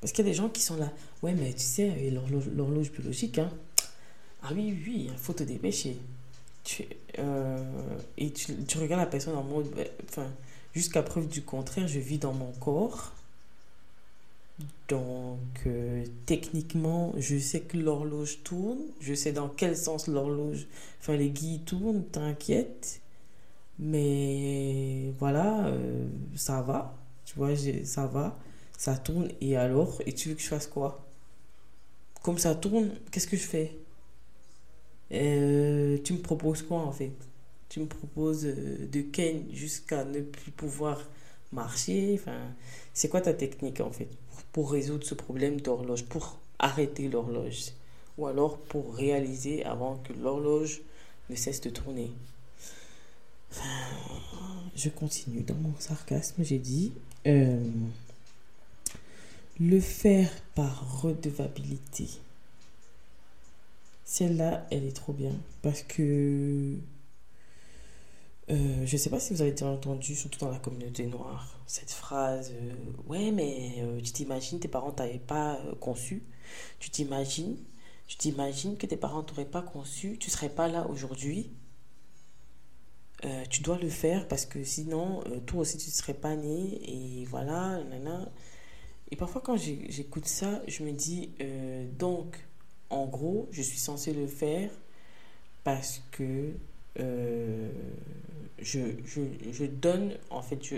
[0.00, 0.90] Parce qu'il y a des gens qui sont là.
[1.22, 3.50] Ouais, mais tu sais, l'horloge biologique, hein.
[4.42, 5.96] Ah oui, oui, il faut te dépêcher
[7.18, 7.58] euh,
[8.16, 10.26] et tu, tu, regardes la personne en mode, ben, enfin,
[10.74, 13.12] jusqu'à preuve du contraire, je vis dans mon corps.
[14.92, 20.66] Donc, euh, techniquement, je sais que l'horloge tourne, je sais dans quel sens l'horloge,
[21.00, 23.00] enfin, les guilles tournent, t'inquiète.
[23.78, 28.38] Mais voilà, euh, ça va, tu vois, ça va,
[28.76, 31.06] ça tourne, et alors, et tu veux que je fasse quoi?
[32.22, 33.78] Comme ça tourne, qu'est-ce que je fais?
[35.12, 37.12] Euh, tu me proposes quoi en fait?
[37.68, 41.00] Tu me proposes de ken jusqu'à ne plus pouvoir
[41.52, 42.14] marcher.
[42.14, 42.54] Enfin,
[42.94, 44.08] c'est quoi ta technique en fait?
[44.52, 47.72] Pour résoudre ce problème d'horloge, pour arrêter l'horloge
[48.18, 50.82] ou alors pour réaliser avant que l'horloge
[51.30, 52.10] ne cesse de tourner.
[54.76, 56.92] je continue dans mon sarcasme, j'ai dit
[57.26, 57.64] euh,
[59.60, 62.08] le faire par redevabilité.
[64.04, 65.32] Celle-là, elle est trop bien.
[65.62, 66.76] Parce que.
[68.50, 71.60] Euh, je ne sais pas si vous avez déjà entendu, surtout dans la communauté noire,
[71.66, 72.74] cette phrase euh,
[73.06, 76.24] Ouais, mais euh, tu t'imagines, tes parents t'avaient pas conçu.
[76.80, 77.56] Tu t'imagines,
[78.06, 81.52] tu t'imagines que tes parents t'auraient pas conçu, tu serais pas là aujourd'hui.
[83.50, 86.80] tu dois le faire parce que sinon, toi aussi, tu ne serais pas né.
[87.22, 87.80] Et voilà,
[89.10, 91.30] Et parfois, quand j'écoute ça, je me dis
[91.98, 92.36] Donc,
[92.90, 94.70] en gros, je suis censé le faire
[95.64, 96.54] parce que
[97.00, 97.68] euh,
[98.58, 100.76] je, je, donne, en fait, je,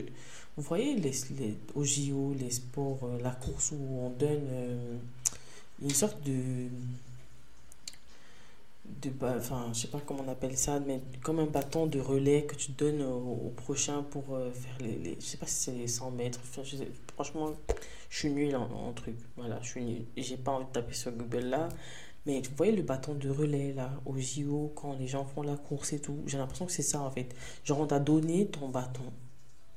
[0.56, 4.96] vous voyez, les, les, JO, les sports, euh, la course où on donne euh,
[5.82, 6.68] une sorte de,
[9.02, 12.44] de enfin, je sais pas comment on appelle ça, mais comme un bâton de relais
[12.44, 15.88] que tu donnes au, prochain pour faire les, les, je sais pas si c'est les
[15.88, 16.40] 100 mètres,
[17.14, 17.54] franchement,
[18.08, 20.94] je suis nul en, en, truc, voilà, je suis nul, j'ai pas envie de taper
[20.94, 21.68] sur Google là,
[22.26, 25.56] mais vous voyez le bâton de relais là, au JO, quand les gens font la
[25.56, 27.34] course et tout, j'ai l'impression que c'est ça en fait.
[27.64, 29.12] Genre on t'a donné ton bâton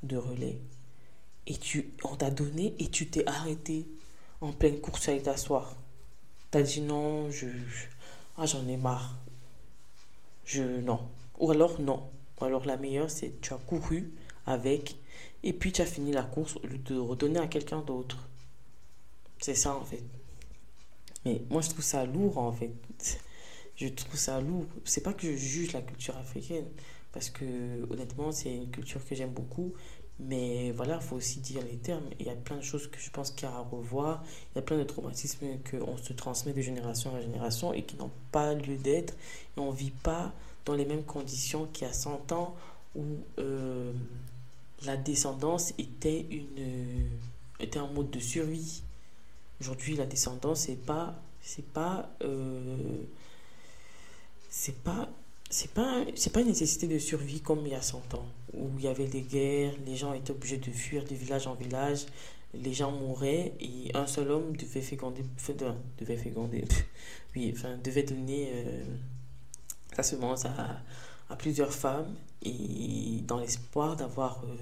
[0.03, 0.61] de relais.
[1.45, 3.87] Et tu, on t'a donné et tu t'es arrêté
[4.41, 5.75] en pleine course à aller t'asseoir.
[6.51, 7.47] T'as dit non, je,
[8.37, 9.17] ah, j'en ai marre.
[10.45, 10.99] Je, non.
[11.39, 12.09] Ou alors non.
[12.39, 14.13] Ou alors la meilleure, c'est tu as couru
[14.45, 14.95] avec
[15.43, 18.27] et puis tu as fini la course de redonner à quelqu'un d'autre.
[19.39, 20.03] C'est ça en fait.
[21.27, 22.71] Mais moi, je trouve ça lourd, en fait.
[23.75, 24.65] Je trouve ça lourd.
[24.85, 26.65] C'est pas que je juge la culture africaine,
[27.11, 27.45] parce que
[27.91, 29.73] honnêtement, c'est une culture que j'aime beaucoup.
[30.19, 32.05] Mais voilà, il faut aussi dire les termes.
[32.19, 34.23] Il y a plein de choses que je pense qu'il y a à revoir.
[34.51, 37.97] Il y a plein de traumatismes qu'on se transmet de génération en génération et qui
[37.97, 39.13] n'ont pas lieu d'être.
[39.57, 40.33] Et on ne vit pas
[40.65, 42.55] dans les mêmes conditions qu'il y a 100 ans
[42.95, 43.03] où
[43.37, 43.91] euh,
[44.85, 47.09] la descendance était, une,
[47.59, 48.81] était un mode de survie.
[49.59, 53.03] Aujourd'hui, la descendance, c'est pas, c'est pas, euh,
[54.49, 55.09] c'est pas,
[55.49, 58.69] c'est pas, c'est pas une nécessité de survie comme il y a 100 ans, où
[58.77, 62.05] il y avait des guerres, les gens étaient obligés de fuir de village en village,
[62.53, 65.23] les gens mouraient et un seul homme devait féconder,
[65.99, 66.65] devait féconder,
[67.35, 68.83] oui, enfin, devait donner euh,
[69.95, 70.81] sa semence à,
[71.37, 74.55] plusieurs femmes et dans l'espoir d'avoir euh,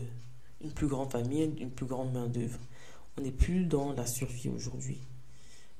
[0.63, 2.57] une plus grande famille, une plus grande main-d'œuvre.
[3.17, 4.99] On n'est plus dans la survie aujourd'hui.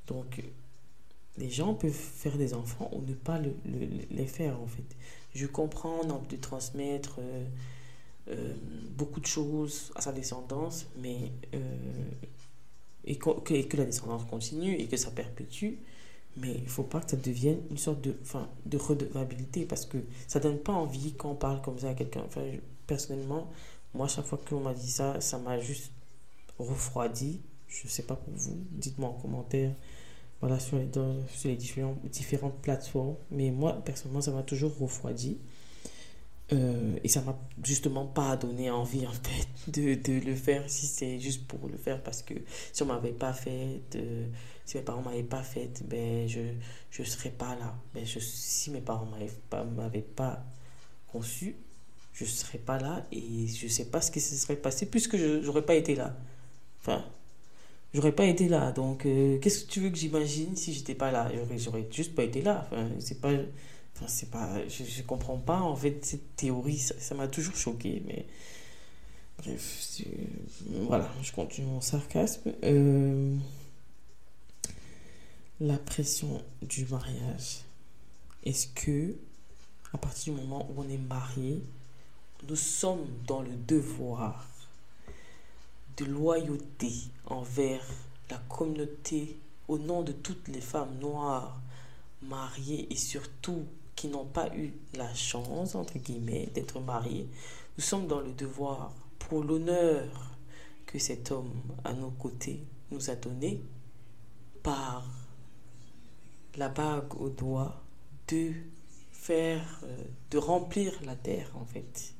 [0.07, 0.41] Donc,
[1.37, 3.53] les gens peuvent faire des enfants ou ne pas le,
[4.11, 4.95] les faire, en fait.
[5.33, 7.45] Je comprends, de transmettre euh,
[8.29, 8.53] euh,
[8.97, 11.31] beaucoup de choses à sa descendance, mais.
[13.05, 15.73] et que, la descendance continue et que ça perpétue.
[16.37, 18.13] Mais il ne faut pas que ça devienne une sorte de,
[18.65, 21.93] de redevabilité parce que ça ne donne pas envie quand on parle comme ça à
[21.93, 22.25] quelqu'un.
[22.87, 23.49] Personnellement,
[23.93, 25.91] moi, chaque fois qu'on m'a dit ça, ça m'a juste
[26.59, 27.41] refroidi.
[27.67, 28.57] Je ne sais pas pour vous.
[28.71, 29.71] Dites-moi en commentaire
[30.41, 30.89] voilà, sur les,
[31.33, 33.15] sur les différentes plateformes.
[33.31, 35.39] Mais moi, personnellement, ça m'a toujours refroidi.
[36.53, 41.19] Euh, et ça m'a justement pas donné envie en fait de, le faire si c'est
[41.19, 42.35] juste pour le faire parce que
[42.71, 44.25] si on m'avait pas fait de,
[44.63, 46.41] si mes parents m'avaient pas fait ben je
[46.91, 50.45] je serais pas là ben si mes parents m'avaient pas m'avaient pas
[51.07, 51.55] conçu
[52.13, 55.41] je serais pas là et je sais pas ce qui se serait passé puisque je
[55.41, 56.15] j'aurais pas été là
[56.85, 57.03] enfin
[57.93, 61.11] j'aurais pas été là donc euh, qu'est-ce que tu veux que j'imagine si j'étais pas
[61.11, 61.31] là?
[61.57, 63.31] J'aurais juste pas été là enfin c'est pas
[63.95, 68.03] Enfin, c'est pas, je, je comprends pas en fait cette théorie, ça m'a toujours choqué,
[68.05, 68.25] mais
[69.37, 70.01] bref,
[70.81, 72.51] voilà, je continue mon sarcasme.
[72.63, 73.37] Euh,
[75.61, 77.61] la pression du mariage.
[78.43, 79.15] Est-ce que,
[79.93, 81.63] à partir du moment où on est marié,
[82.49, 84.45] nous sommes dans le devoir
[85.97, 86.91] de loyauté
[87.25, 87.85] envers
[88.29, 91.59] la communauté au nom de toutes les femmes noires
[92.21, 97.27] mariées et surtout qui n'ont pas eu la chance, entre guillemets, d'être mariés,
[97.77, 100.31] nous sommes dans le devoir, pour l'honneur
[100.85, 101.53] que cet homme
[101.83, 103.61] à nos côtés nous a donné,
[104.63, 105.05] par
[106.57, 107.81] la bague au doigt,
[108.27, 108.53] de
[109.11, 112.13] faire, euh, de remplir la terre en fait.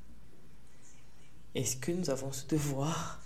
[1.56, 3.25] Est-ce que nous avons ce devoir?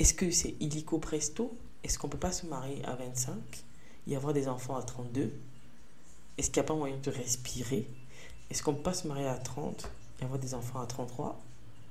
[0.00, 1.56] Est-ce que c'est illico presto?
[1.84, 3.34] Est-ce qu'on ne peut pas se marier à 25
[4.08, 5.32] et avoir des enfants à 32
[6.40, 7.86] est-ce qu'il n'y a pas moyen de respirer?
[8.50, 11.38] Est-ce qu'on peut pas se marier à 30 et avoir des enfants à 33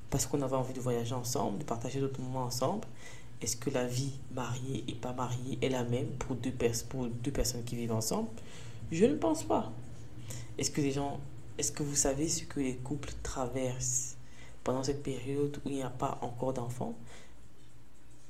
[0.09, 2.87] parce qu'on avait envie de voyager ensemble, de partager d'autres moments ensemble?
[3.43, 6.51] Est-ce que la vie mariée et pas mariée est la même pour deux,
[6.89, 8.29] pour deux personnes qui vivent ensemble?
[8.91, 9.71] Je ne pense pas.
[10.57, 11.19] Est-ce que les gens,
[11.59, 14.15] est-ce que vous savez ce que les couples traversent
[14.63, 16.95] pendant cette période où il n'y a pas encore d'enfants?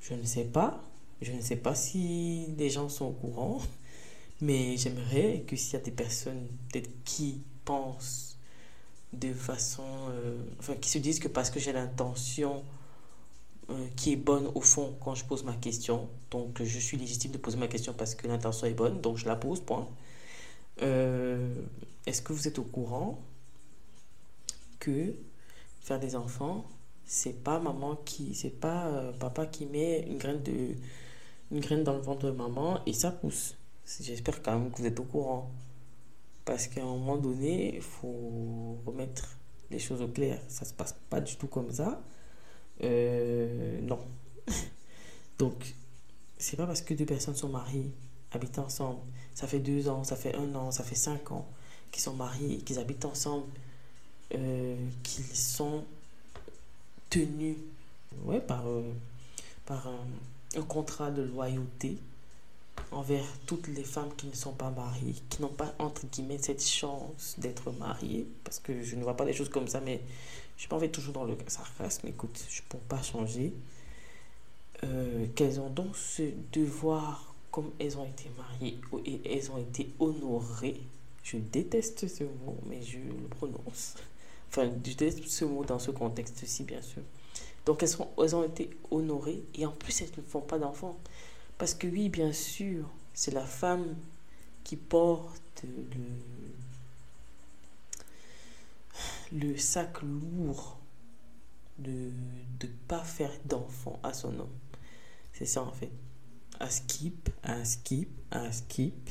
[0.01, 0.83] Je ne sais pas.
[1.21, 3.61] Je ne sais pas si les gens sont au courant.
[4.41, 8.37] Mais j'aimerais que s'il y a des personnes peut-être qui pensent
[9.13, 9.83] de façon...
[10.11, 12.63] Euh, enfin, qui se disent que parce que j'ai l'intention
[13.69, 17.31] euh, qui est bonne au fond quand je pose ma question, donc je suis légitime
[17.31, 19.87] de poser ma question parce que l'intention est bonne, donc je la pose, point.
[20.81, 21.53] Euh,
[22.07, 23.19] est-ce que vous êtes au courant
[24.79, 25.13] que
[25.81, 26.65] faire des enfants,
[27.11, 30.75] c'est pas maman qui, c'est pas papa qui met une graine de,
[31.51, 33.55] une graine dans le ventre de maman et ça pousse.
[33.99, 35.49] J'espère quand même que vous êtes au courant.
[36.45, 39.27] Parce qu'à un moment donné, il faut remettre
[39.71, 40.39] les choses au clair.
[40.47, 41.99] Ça se passe pas du tout comme ça.
[42.83, 43.99] Euh, non.
[45.39, 45.73] Donc,
[46.37, 47.91] c'est pas parce que deux personnes sont mariées,
[48.31, 48.99] habitent ensemble,
[49.33, 51.47] ça fait deux ans, ça fait un an, ça fait cinq ans,
[51.91, 53.47] qu'ils sont mariés, qu'ils habitent ensemble,
[54.35, 55.83] euh, qu'ils sont
[57.09, 57.57] tenus
[58.23, 58.83] ouais, par, euh,
[59.65, 59.87] par
[60.55, 61.97] un contrat de loyauté
[62.91, 66.65] envers toutes les femmes qui ne sont pas mariées, qui n'ont pas, entre guillemets, cette
[66.65, 70.01] chance d'être mariées, parce que je ne vois pas les choses comme ça, mais
[70.57, 73.53] je m'en vais toujours dans le sarcasme, écoute, je ne peux pas changer,
[74.83, 79.89] euh, qu'elles ont donc ce devoir, comme elles ont été mariées et elles ont été
[79.99, 80.81] honorées,
[81.23, 83.95] je déteste ce mot, mais je le prononce,
[84.49, 87.01] enfin, déteste ce mot dans ce contexte-ci, bien sûr.
[87.65, 90.97] Donc, elles, ont été honorées et en plus, elles ne font pas d'enfants.
[91.57, 93.95] Parce que oui, bien sûr, c'est la femme
[94.63, 96.05] qui porte le,
[99.31, 100.79] le sac lourd
[101.79, 102.11] de,
[102.61, 104.57] ne pas faire d'enfant à son homme.
[105.33, 105.91] C'est ça en fait.
[106.59, 109.09] À skip, à skip, à skip,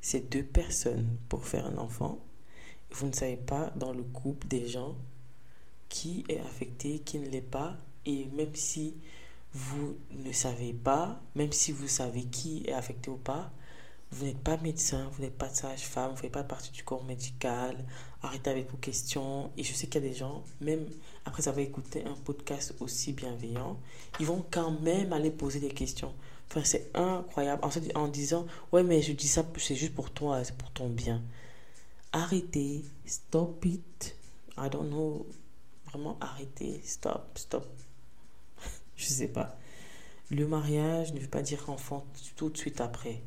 [0.00, 2.18] c'est deux personnes pour faire un enfant.
[2.94, 4.94] Vous ne savez pas dans le couple des gens
[5.88, 7.76] qui est affecté, qui ne l'est pas.
[8.06, 8.94] Et même si
[9.52, 13.50] vous ne savez pas, même si vous savez qui est affecté ou pas,
[14.12, 17.02] vous n'êtes pas médecin, vous n'êtes pas sage-femme, vous ne faites pas partie du corps
[17.02, 17.84] médical,
[18.22, 19.50] arrêtez avec vos questions.
[19.56, 20.86] Et je sais qu'il y a des gens, même
[21.24, 23.76] après avoir écouté un podcast aussi bienveillant,
[24.20, 26.14] ils vont quand même aller poser des questions.
[26.48, 27.64] Enfin, c'est incroyable.
[27.64, 30.88] En, en disant, ouais, mais je dis ça, c'est juste pour toi, c'est pour ton
[30.88, 31.20] bien.
[32.16, 34.14] Arrêtez, stop it.
[34.56, 35.26] I don't know.
[35.86, 37.66] Vraiment, arrêtez, stop, stop.
[38.96, 39.58] je sais pas.
[40.30, 43.20] Le mariage ne veut pas dire enfant tout de suite après.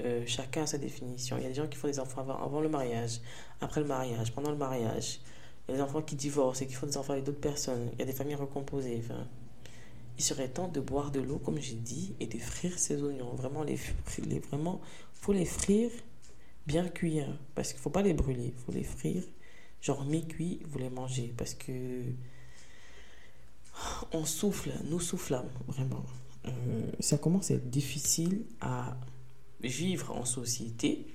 [0.00, 1.36] Euh, chacun a sa définition.
[1.36, 3.20] Il y a des gens qui font des enfants avant, le mariage,
[3.60, 5.20] après le mariage, pendant le mariage.
[5.68, 7.90] Il y a des enfants qui divorcent et qui font des enfants avec d'autres personnes.
[7.92, 9.02] Il y a des familles recomposées.
[10.16, 13.34] Il serait temps de boire de l'eau, comme j'ai dit, et de frire ces oignons.
[13.34, 13.78] Vraiment, les,
[14.24, 14.80] les vraiment,
[15.12, 15.90] faut les frire
[16.66, 17.20] bien cuits,
[17.54, 18.54] parce qu'il faut pas les brûler.
[18.56, 19.24] Il faut les frire,
[19.80, 22.02] genre mi-cuit, vous les mangez, parce que
[24.12, 26.04] on souffle, nous soufflons, vraiment.
[26.46, 28.96] Euh, ça commence à être difficile à
[29.60, 31.06] vivre en société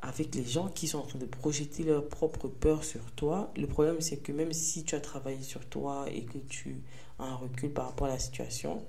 [0.00, 3.52] avec les gens qui sont en train de projeter leur propre peur sur toi.
[3.56, 6.80] Le problème, c'est que même si tu as travaillé sur toi et que tu
[7.18, 8.82] as un recul par rapport à la situation,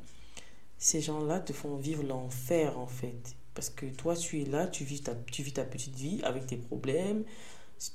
[0.78, 3.36] ces gens-là te font vivre l'enfer en fait.
[3.54, 6.48] Parce que toi, tu es là, tu vis ta, tu vis ta petite vie avec
[6.48, 7.24] tes problèmes,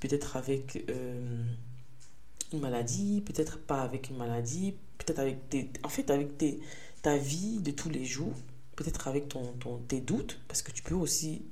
[0.00, 1.44] peut-être avec euh,
[2.52, 5.70] une maladie, peut-être pas avec une maladie, peut-être avec des...
[5.82, 6.60] En fait, avec tes,
[7.02, 8.34] ta vie de tous les jours
[8.76, 11.42] peut-être avec ton, ton, tes doutes, parce que tu peux aussi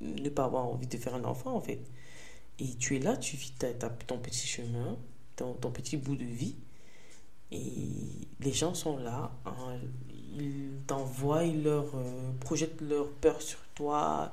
[0.00, 1.80] ne pas avoir envie de faire un enfant en fait.
[2.60, 4.96] Et tu es là, tu vis ta, ton petit chemin,
[5.36, 6.56] ton, ton, petit bout de vie,
[7.50, 9.78] et les gens sont là, hein,
[10.34, 14.32] ils t'envoient, ils leur euh, projettent leur peur sur toi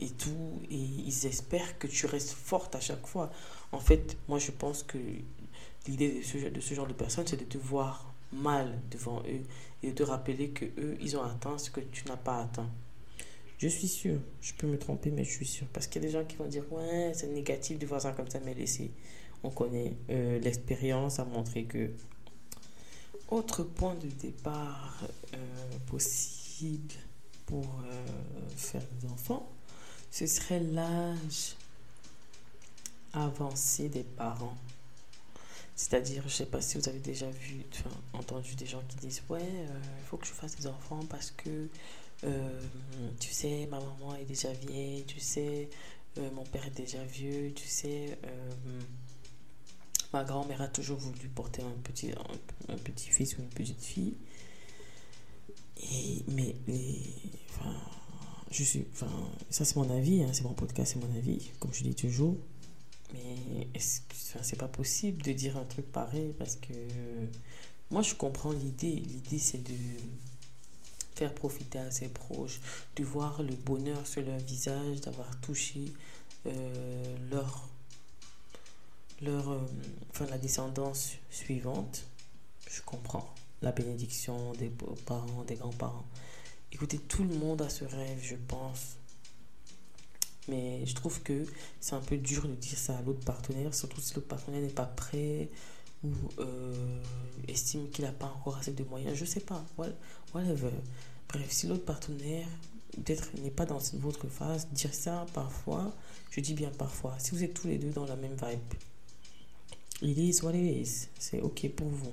[0.00, 3.30] et tout, et ils espèrent que tu restes forte à chaque fois.
[3.70, 4.98] En fait, moi je pense que
[5.86, 9.42] l'idée de ce, genre de personnes, c'est de te voir mal devant eux
[9.82, 12.70] et de te rappeler que eux, ils ont atteint ce que tu n'as pas atteint.
[13.58, 15.66] Je suis sûr, je peux me tromper, mais je suis sûr.
[15.72, 18.10] Parce qu'il y a des gens qui vont dire, ouais, c'est négatif de voir ça
[18.10, 18.90] comme ça, mais laissez.
[19.44, 21.90] On connaît euh, l'expérience a montré que.
[23.32, 24.98] Autre point de départ
[25.32, 25.38] euh,
[25.86, 26.92] possible
[27.46, 28.06] pour euh,
[28.58, 29.50] faire des enfants,
[30.10, 31.56] ce serait l'âge
[33.14, 34.58] avancé des parents.
[35.76, 37.64] C'est-à-dire, je sais pas si vous avez déjà vu,
[38.12, 41.30] entendu des gens qui disent Ouais, euh, il faut que je fasse des enfants parce
[41.30, 41.68] que,
[43.18, 45.70] tu sais, ma maman est déjà vieille, tu sais,
[46.34, 48.18] mon père est déjà vieux, tu sais,
[50.12, 54.14] ma grand-mère a toujours voulu porter un petit, fils ou une petite fille.
[56.28, 56.54] Mais,
[58.50, 59.10] je suis, enfin,
[59.50, 62.36] ça c'est mon avis, hein, c'est mon podcast, c'est mon avis, comme je dis toujours.
[63.12, 66.72] Mais c'est pas possible de dire un truc pareil parce que
[67.90, 68.94] moi je comprends l'idée.
[68.96, 69.74] L'idée c'est de
[71.14, 72.60] faire profiter à ses proches,
[72.96, 75.92] de voir le bonheur sur leur visage, d'avoir touché
[76.46, 77.68] euh, leur,
[79.22, 79.60] leur euh,
[80.10, 82.04] enfin, la descendance suivante.
[82.68, 84.70] Je comprends la bénédiction des
[85.06, 86.06] parents, des grands-parents.
[86.72, 88.96] Écoutez, tout le monde a ce rêve, je pense.
[90.48, 91.46] Mais je trouve que
[91.80, 94.68] c'est un peu dur de dire ça à l'autre partenaire, surtout si l'autre partenaire n'est
[94.68, 95.50] pas prêt
[96.02, 97.00] ou euh,
[97.46, 99.16] estime qu'il n'a pas encore assez de moyens.
[99.16, 99.64] Je sais pas.
[99.76, 102.48] Bref, si l'autre partenaire
[102.92, 105.94] peut-être n'est pas dans votre phase, dire ça parfois,
[106.30, 108.60] je dis bien parfois, si vous êtes tous les deux dans la même vibe,
[110.02, 111.08] it is what it is.
[111.18, 112.12] C'est ok pour vous.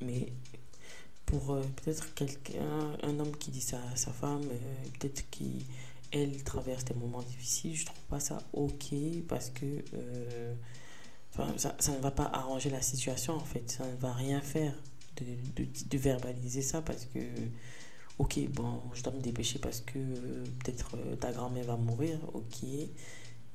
[0.00, 0.32] Mais
[1.26, 5.66] pour euh, peut-être quelqu'un, un homme qui dit ça à sa femme, euh, peut-être qui
[6.12, 8.94] elle traverse des moments difficiles, je trouve pas ça ok
[9.28, 10.54] parce que euh,
[11.56, 14.72] ça, ça, ne va pas arranger la situation en fait, ça ne va rien faire
[15.16, 17.18] de, de, verbaliser ça parce que
[18.18, 22.68] ok bon je dois me dépêcher parce que peut-être ta grand-mère va mourir, ok,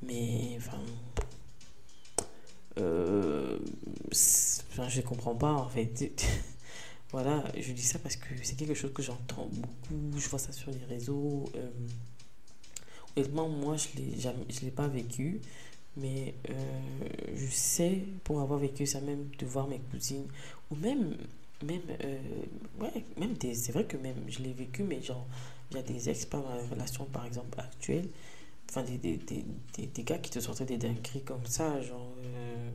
[0.04, 0.84] mais enfin
[2.80, 3.60] euh,
[4.12, 6.26] je comprends pas en fait.
[7.12, 10.52] voilà, je dis ça parce que c'est quelque chose que j'entends beaucoup, je vois ça
[10.52, 11.46] sur les réseaux.
[13.16, 13.88] Honnêtement, moi, je
[14.30, 15.42] ne l'ai pas vécu.
[15.98, 16.54] Mais euh,
[17.36, 20.26] je sais, pour avoir vécu ça, même de voir mes cousines,
[20.70, 21.18] ou même,
[21.64, 22.18] même, euh,
[22.80, 25.28] ouais, même c'est vrai que même je l'ai vécu, mais genre,
[25.72, 28.08] il y a des ex, par ma relation par exemple actuelle,
[28.72, 32.72] enfin des, des, des, des, gars qui te sortaient des dingueries comme ça, genre, euh,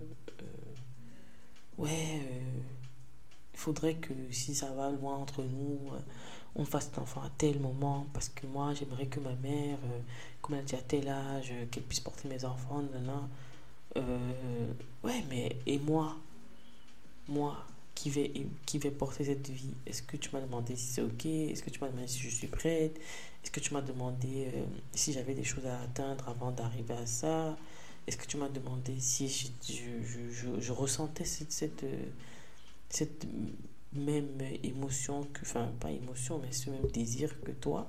[1.78, 2.20] ouais,
[3.54, 5.98] faudrait que si ça va loin entre nous, euh,
[6.54, 10.00] on fasse un enfant à tel moment, parce que moi, j'aimerais que ma mère, euh,
[10.42, 12.84] comme elle a déjà tel âge, qu'elle puisse porter mes enfants,
[13.96, 14.72] euh,
[15.04, 16.16] ouais, mais et moi
[17.28, 17.56] Moi,
[17.94, 18.30] qui vais,
[18.66, 21.26] qui vais porter cette vie Est-ce que tu m'as demandé si c'est ok?
[21.26, 23.00] Est-ce que tu m'as demandé si je suis prête?
[23.46, 24.50] Est-ce que tu m'as demandé
[24.92, 27.56] si j'avais des choses à atteindre avant d'arriver à ça?
[28.04, 31.86] Est-ce que tu m'as demandé si je, ressentais cette,
[32.88, 33.26] cette,
[33.92, 37.88] même émotion que, enfin, pas émotion, mais ce même désir que toi?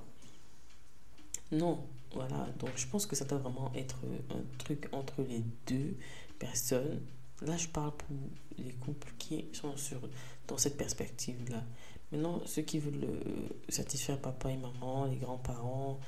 [1.50, 2.46] Non, voilà.
[2.60, 3.98] Donc, je pense que ça doit vraiment être
[4.30, 5.96] un truc entre les deux
[6.38, 7.00] personnes.
[7.42, 8.16] Là, je parle pour
[8.58, 9.98] les couples qui sont sur,
[10.46, 11.64] dans cette perspective-là.
[12.10, 16.00] Maintenant, ceux qui veulent euh, satisfaire papa et maman, les grands-parents,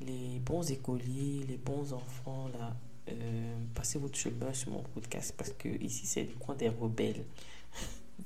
[0.00, 2.76] les bons écoliers, les bons enfants, là,
[3.08, 7.24] euh, passez votre chemin sur mon podcast parce que ici, c'est le coin des rebelles.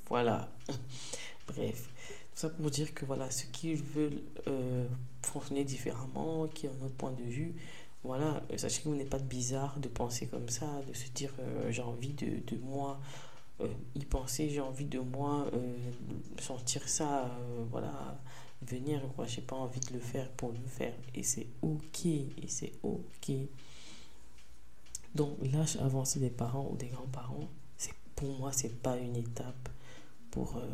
[0.09, 0.49] Voilà.
[1.47, 1.89] Bref.
[2.33, 4.85] Tout ça pour dire que voilà, ceux qui veulent euh,
[5.21, 7.55] fonctionner différemment, qui ont un autre point de vue,
[8.03, 11.33] voilà, sachez que vous n'êtes pas bizarre de penser comme ça, de se dire
[11.69, 12.99] j'ai envie de, de moi
[13.95, 15.49] y penser, j'ai envie de moi
[16.39, 17.31] sentir ça,
[17.71, 18.19] voilà,
[18.61, 20.93] venir, quoi, j'ai pas envie de le faire pour le faire.
[21.13, 23.31] Et c'est ok, et c'est ok.
[25.13, 27.47] Donc l'âge avancé des parents ou des grands-parents,
[27.77, 29.69] c'est pour moi, c'est pas une étape
[30.31, 30.67] pour euh,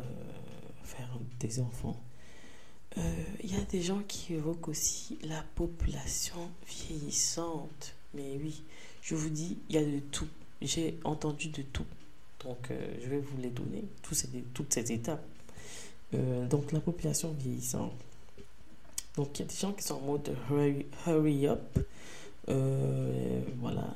[0.82, 1.08] faire
[1.38, 2.00] des enfants.
[2.96, 7.94] Il euh, y a des gens qui évoquent aussi la population vieillissante.
[8.14, 8.62] Mais oui,
[9.00, 10.28] je vous dis, il y a de tout.
[10.60, 11.86] J'ai entendu de tout.
[12.44, 15.24] Donc, euh, je vais vous les donner, tous ces, toutes ces étapes.
[16.12, 17.92] donc, la population vieillissante.
[19.16, 21.78] Donc, il y a des gens qui sont en mode hurry, hurry up.
[22.46, 23.94] voilà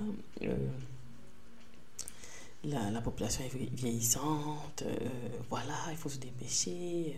[2.66, 5.08] la, la, population est vieillissante, euh,
[5.48, 7.16] voilà, il faut se dépêcher,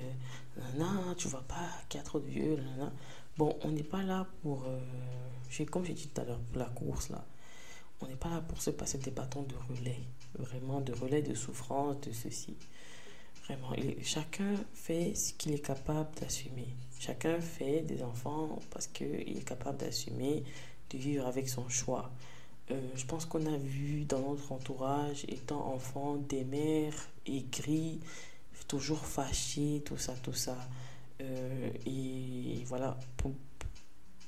[0.59, 2.59] euh, tu vois pas qu'il vieux,
[3.37, 6.67] Bon, on n'est pas là pour, euh, comme j'ai dit tout à l'heure, pour la
[6.67, 7.25] course, là.
[8.01, 10.01] On n'est pas là pour se passer des bâtons de relais,
[10.35, 12.57] vraiment de relais de souffrance, de ceci.
[13.45, 16.69] Vraiment, chacun fait ce qu'il est capable d'assumer.
[16.99, 20.43] Chacun fait des enfants parce qu'il est capable d'assumer,
[20.91, 22.11] de vivre avec son choix.
[22.71, 28.01] Euh, je pense qu'on a vu dans notre entourage, étant enfant, des mères aigries,
[28.67, 30.59] toujours fâchées, tout ça, tout ça.
[31.21, 32.99] Euh, et voilà,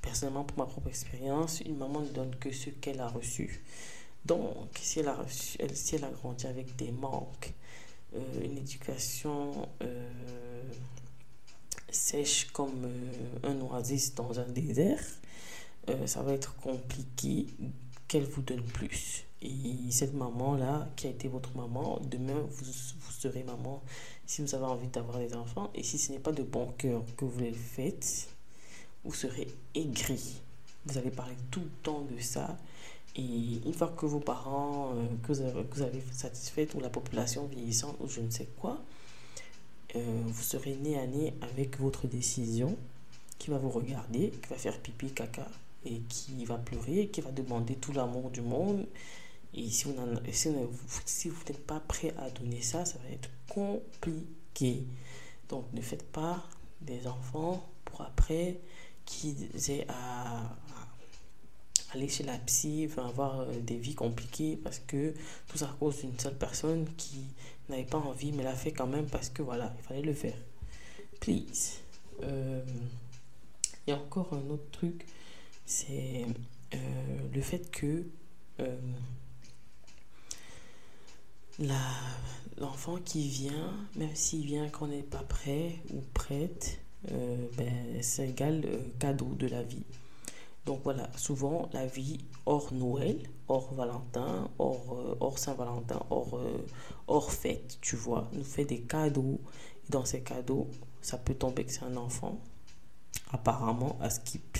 [0.00, 3.62] personnellement, pour ma propre expérience, une maman ne donne que ce qu'elle a reçu.
[4.24, 7.52] Donc, si elle a, grandi avec des manques,
[8.14, 9.68] euh, une éducation
[11.90, 12.88] sèche comme
[13.42, 15.02] un oasis dans un désert,
[16.06, 17.46] ça va être compliqué
[18.06, 19.24] qu'elle vous donne plus.
[19.42, 23.82] Et cette maman-là, qui a été votre maman, demain, vous, vous serez maman
[24.26, 25.70] si vous avez envie d'avoir des enfants.
[25.74, 28.28] Et si ce n'est pas de bon cœur que vous le faites,
[29.04, 30.40] vous serez aigri.
[30.84, 32.58] Vous allez parler tout le temps de ça.
[33.16, 37.46] Et une fois que vos parents, euh, que, vous avez, que, satisfait, ou la population
[37.46, 38.80] vieillissante, ou je ne sais quoi,
[39.96, 42.76] euh, vous serez nez à nez avec votre décision
[43.38, 45.48] qui va vous regarder, qui va faire pipi, caca,
[45.84, 48.86] et qui va pleurer, qui va demander tout l'amour du monde.
[49.54, 49.94] Et si vous,
[51.06, 54.84] si vous n'êtes pas prêt à donner ça, ça va être compliqué.
[55.48, 56.44] Donc ne faites pas
[56.80, 58.58] des enfants pour après
[59.04, 60.56] qu'ils aient à,
[61.92, 65.14] aller chez la psy, enfin, avoir euh, des vies compliquées parce que
[65.48, 67.24] tout ça à cause d'une seule personne qui
[67.68, 70.36] n'avait pas envie, mais l'a fait quand même parce que voilà, il fallait le faire.
[71.20, 71.78] Please.
[72.22, 72.62] Euh,
[73.86, 75.04] il y a encore un autre truc
[75.70, 76.26] c'est
[76.74, 76.76] euh,
[77.32, 78.04] le fait que
[78.58, 78.76] euh,
[82.58, 86.80] l'enfant qui vient, même s'il vient qu'on n'est pas prêt ou prête,
[87.12, 88.64] euh, ben, c'est égal
[88.98, 89.84] cadeau de la vie.
[90.70, 93.18] Donc voilà, souvent la vie hors Noël,
[93.48, 96.40] hors Valentin, hors, hors Saint-Valentin, hors,
[97.08, 99.40] hors fête, tu vois, nous fait des cadeaux.
[99.84, 100.68] Et dans ces cadeaux,
[101.02, 102.38] ça peut tomber que c'est un enfant,
[103.32, 104.58] apparemment à skip.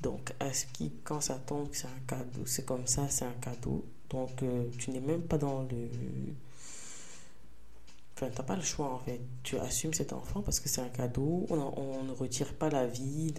[0.00, 2.46] Donc, à qui, quand ça tombe, c'est un cadeau.
[2.46, 3.84] C'est comme ça, c'est un cadeau.
[4.10, 5.88] Donc, euh, tu n'es même pas dans le.
[8.14, 9.20] Enfin, tu n'as pas le choix en fait.
[9.42, 11.48] Tu assumes cet enfant parce que c'est un cadeau.
[11.50, 13.34] On, ne retire pas la vie.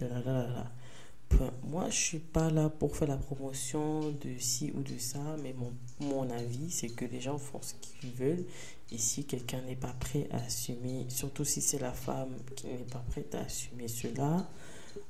[1.64, 5.54] Moi, je suis pas là pour faire la promotion de ci ou de ça, mais
[5.54, 8.44] mon, mon avis, c'est que les gens font ce qu'ils veulent.
[8.90, 12.78] Et si quelqu'un n'est pas prêt à assumer, surtout si c'est la femme qui n'est
[12.90, 14.48] pas prête à assumer cela,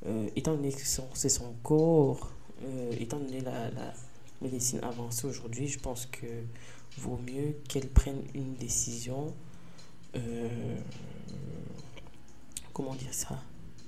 [0.06, 0.82] euh, étant donné que
[1.14, 2.30] c'est son corps,
[2.64, 3.92] euh, étant donné la, la
[4.40, 6.26] médecine avancée aujourd'hui, je pense que
[6.98, 9.34] vaut mieux qu'elle prenne une décision
[10.14, 10.48] euh,
[12.72, 13.38] comment dire ça,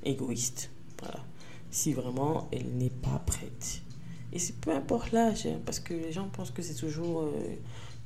[0.05, 0.70] égoïste.
[1.01, 1.24] Voilà.
[1.74, 3.82] Si vraiment elle n'est pas prête.
[4.32, 7.32] Et c'est peu importe l'âge, hein, parce que les gens pensent que c'est toujours euh,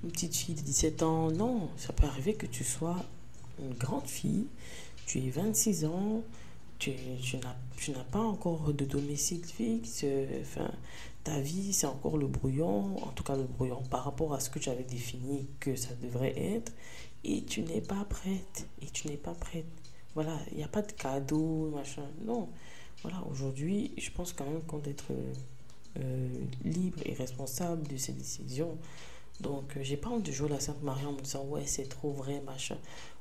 [0.02, 1.30] une petite fille de 17 ans.
[1.30, 2.96] Non, ça peut arriver que tu sois
[3.60, 4.46] une grande fille,
[5.04, 6.22] tu es 26 ans,
[6.78, 6.92] tu,
[7.92, 10.02] n'as pas encore de domicile fixe,
[10.40, 10.70] enfin,
[11.22, 14.48] ta vie c'est encore le brouillon, en tout cas le brouillon par rapport à ce
[14.48, 16.72] que tu avais défini que ça devrait être,
[17.22, 19.66] et tu n'es pas prête, et tu n'es pas prête.
[20.14, 22.48] Voilà, il n'y a pas de cadeau, machin, non.
[23.02, 25.12] Voilà, aujourd'hui, je pense quand même qu'on doit être
[26.00, 26.28] euh,
[26.64, 28.76] libre et responsable de ses décisions.
[29.40, 31.88] Donc, euh, j'ai pas envie de jouer la Sainte Marie en me disant, ouais, c'est
[31.88, 32.76] trop vrai, machin.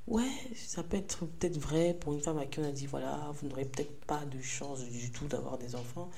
[0.08, 3.32] Ouais, ça peut être peut-être vrai pour une femme à qui on a dit, voilà,
[3.36, 6.10] vous n'aurez peut-être pas de chance du tout d'avoir des enfants.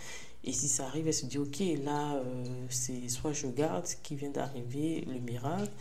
[0.45, 3.97] Et si ça arrive, elle se dit, ok, là, euh, c'est soit je garde ce
[3.97, 5.72] qui vient d'arriver, le miracle,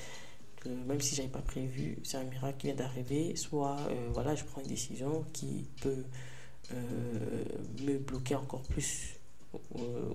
[0.66, 3.76] même si j'avais pas prévu, c'est un miracle qui vient d'arriver, soit,
[4.12, 6.04] voilà, je prends une décision qui peut
[6.70, 9.18] me bloquer encore plus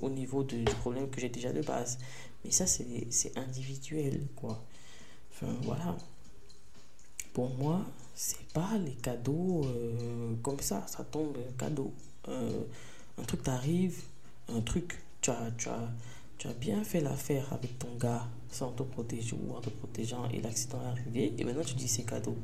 [0.01, 1.97] au, niveau du problème que j'ai déjà de base.
[2.43, 4.63] Mais ça, c'est individuel, quoi.
[5.31, 5.95] Enfin, voilà.
[7.33, 7.81] Pour moi,
[8.15, 11.91] c'est pas les cadeaux euh, comme ça, ça tombe cadeau.
[12.27, 12.63] Euh,
[13.17, 14.03] un truc t'arrive,
[14.49, 15.91] un truc, tu as, tu as,
[16.37, 20.29] tu as bien fait l'affaire avec ton gars sans te protéger ou en te protégeant
[20.29, 22.37] et l'accident est arrivé et maintenant tu dis c'est cadeau.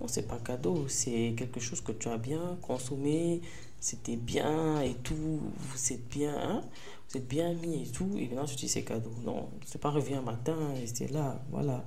[0.00, 3.40] Non, c'est pas cadeau, c'est quelque chose que tu as bien consommé,
[3.80, 6.62] c'était bien et tout, vous êtes bien, hein,
[7.08, 9.12] vous êtes bien mis et tout, et maintenant tu dis c'est cadeau.
[9.24, 11.84] Non, c'est pas revient un matin et c'est là, voilà.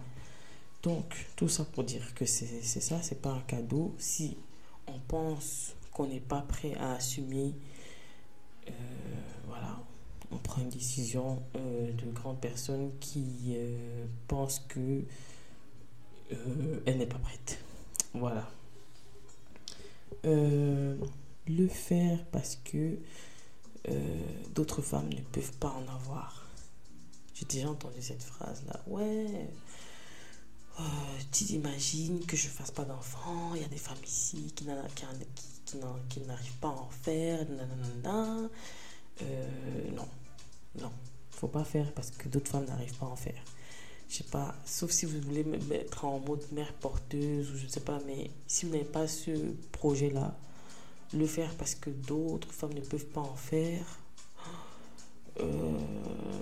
[0.82, 3.94] Donc, tout ça pour dire que c'est ça, c'est pas un cadeau.
[3.98, 4.38] Si
[4.88, 7.54] on pense qu'on n'est pas prêt à assumer,
[8.68, 8.72] euh,
[9.48, 9.78] voilà,
[10.32, 15.04] on prend une décision euh, de grande personne qui euh, pense que
[16.86, 17.60] elle n'est pas prête.
[18.14, 18.48] Voilà
[21.50, 22.98] le faire parce que
[23.90, 24.20] euh,
[24.54, 26.46] d'autres femmes ne peuvent pas en avoir.
[27.34, 28.80] J'ai déjà entendu cette phrase-là.
[28.88, 29.50] Ouais,
[30.80, 30.84] euh,
[31.32, 36.58] tu t'imagines que je fasse pas d'enfants, il y a des femmes ici qui, n'arrivent
[36.62, 37.46] pas à en faire,
[39.22, 40.08] euh, non,
[40.80, 40.92] non,
[41.32, 43.42] faut pas faire parce que d'autres femmes n'arrivent pas à en faire.
[44.10, 47.66] Je sais pas, sauf si vous voulez me mettre en mode mère porteuse ou je
[47.66, 49.30] ne sais pas, mais si vous n'avez pas ce
[49.72, 50.36] projet-là,
[51.14, 54.00] le faire parce que d'autres femmes ne peuvent pas en faire.
[55.40, 55.46] Euh,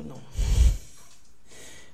[0.08, 0.22] non.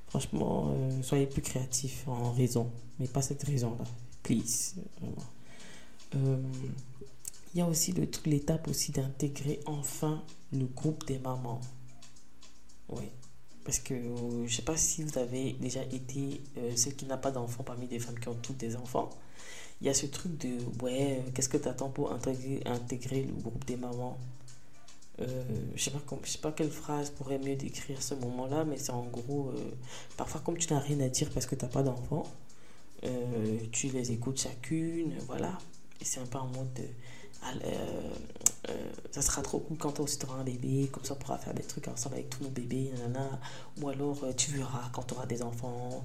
[0.09, 3.85] Franchement, euh, soyez plus créatifs en raison, mais pas cette raison-là.
[4.21, 4.75] Please.
[6.15, 6.37] Euh,
[7.53, 7.93] il y a aussi
[8.25, 11.61] l'étape aussi d'intégrer enfin le groupe des mamans.
[12.89, 13.09] Oui.
[13.65, 13.95] Parce que
[14.45, 16.41] je sais pas si vous avez déjà été
[16.75, 19.09] celle qui n'a pas d'enfants parmi des femmes qui ont toutes des enfants
[19.83, 23.33] il y a ce truc de ouais, qu'est-ce que tu attends pour intégrer, intégrer le
[23.33, 24.17] groupe des mamans?
[25.19, 25.43] Euh,
[25.75, 25.91] je sais
[26.23, 29.71] sais pas quelle phrase pourrait mieux décrire ce moment-là, mais c'est en gros, euh,
[30.15, 32.23] parfois comme tu n'as rien à dire parce que tu n'as pas d'enfant,
[33.03, 35.57] euh, tu les écoutes chacune, voilà.
[35.99, 36.87] Et c'est un peu en mode, euh,
[37.65, 38.11] euh,
[39.11, 41.63] ça sera trop cool quand tu auras un bébé, comme ça on pourra faire des
[41.63, 42.91] trucs ensemble avec tous nos bébés,
[43.81, 46.03] ou alors euh, tu verras quand tu auras des enfants,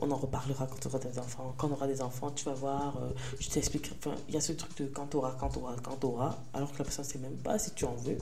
[0.00, 2.54] on en reparlera quand tu auras des enfants, quand on aura des enfants, tu vas
[2.54, 2.98] voir,
[3.38, 5.76] je t'explique, enfin, il y a ce truc de quand tu auras, quand tu auras,
[5.82, 8.18] quand tu auras, alors que la personne ne sait même pas si tu en veux.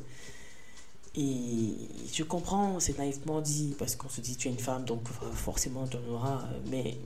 [1.17, 1.75] Et
[2.13, 5.87] je comprends, c'est naïvement dit, parce qu'on se dit tu es une femme, donc forcément
[5.89, 6.97] tu en auras, mais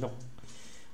[0.00, 0.10] non,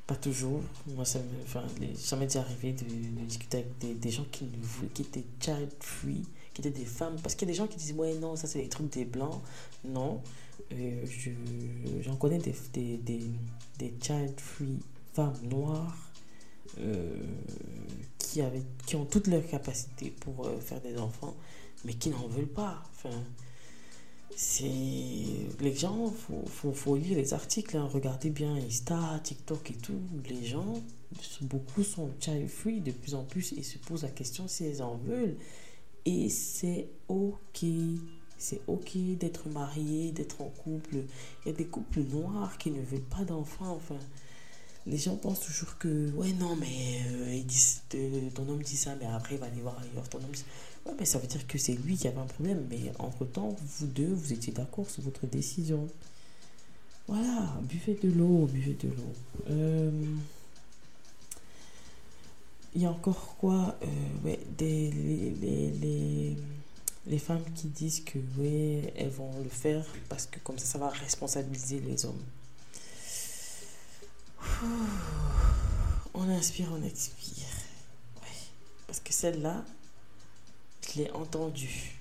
[0.07, 0.61] pas toujours.
[0.87, 2.85] Moi, ça, enfin, m'est déjà arrivé de,
[3.27, 4.47] discuter avec des, des, gens qui,
[4.93, 7.17] qui étaient child free, qui étaient des femmes.
[7.23, 9.05] Parce qu'il y a des gens qui disent, ouais, non, ça c'est des trucs des
[9.05, 9.41] blancs.
[9.85, 10.21] Non.
[10.73, 11.05] Euh,
[12.03, 13.21] J'en connais des, des, des,
[13.79, 14.81] des, child free
[15.13, 16.11] femmes noires
[16.79, 17.23] euh,
[18.19, 21.35] qui, avaient, qui ont toutes leurs capacités pour euh, faire des enfants,
[21.85, 22.83] mais qui n'en veulent pas.
[22.91, 23.23] Enfin,
[24.37, 24.65] c'est
[25.61, 26.13] les gens
[26.47, 27.89] faut, faut, lire les articles hein.
[27.93, 30.01] regardez bien Insta TikTok et tout.
[30.29, 30.83] Les gens
[31.43, 34.83] beaucoup sont child free de plus en plus et se posent la question si elles
[34.83, 35.37] en veulent.
[36.05, 37.65] Et c'est ok.
[38.37, 40.97] C'est ok d'être marié d'être en couple.
[41.45, 43.99] Il y a des couples noirs qui ne veulent pas d'enfants enfin.
[44.87, 47.83] Les gens pensent toujours que ouais non mais euh, disent,
[48.35, 50.09] ton homme dit ça mais après il va aller voir ailleurs.
[50.11, 50.19] Ton
[50.87, 52.67] Ouais, mais ça veut dire que c'est lui qui avait un problème.
[52.71, 55.89] Mais entre-temps, vous deux, vous étiez d'accord sur votre décision.
[57.07, 59.13] Voilà, buvez de l'eau, buvez de l'eau.
[59.51, 59.91] Euh,
[62.75, 63.87] il y a encore quoi euh,
[64.25, 66.37] ouais, des, les, les,
[67.07, 70.79] les, femmes qui disent que ouais, elles vont le faire parce que comme ça, ça
[70.79, 72.23] va responsabiliser les hommes.
[76.15, 77.47] On inspire, on expire.
[78.87, 79.65] Parce que celle-là,
[80.87, 82.01] je l'ai entendue.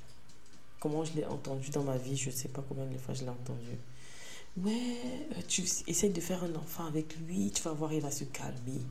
[0.79, 3.23] Comment je l'ai entendue dans ma vie, je ne sais pas combien de fois je
[3.23, 3.77] l'ai entendue.
[4.57, 4.97] Ouais,
[5.31, 8.23] euh, tu essayes de faire un enfant avec lui, tu vas voir, il va se
[8.25, 8.81] calmer.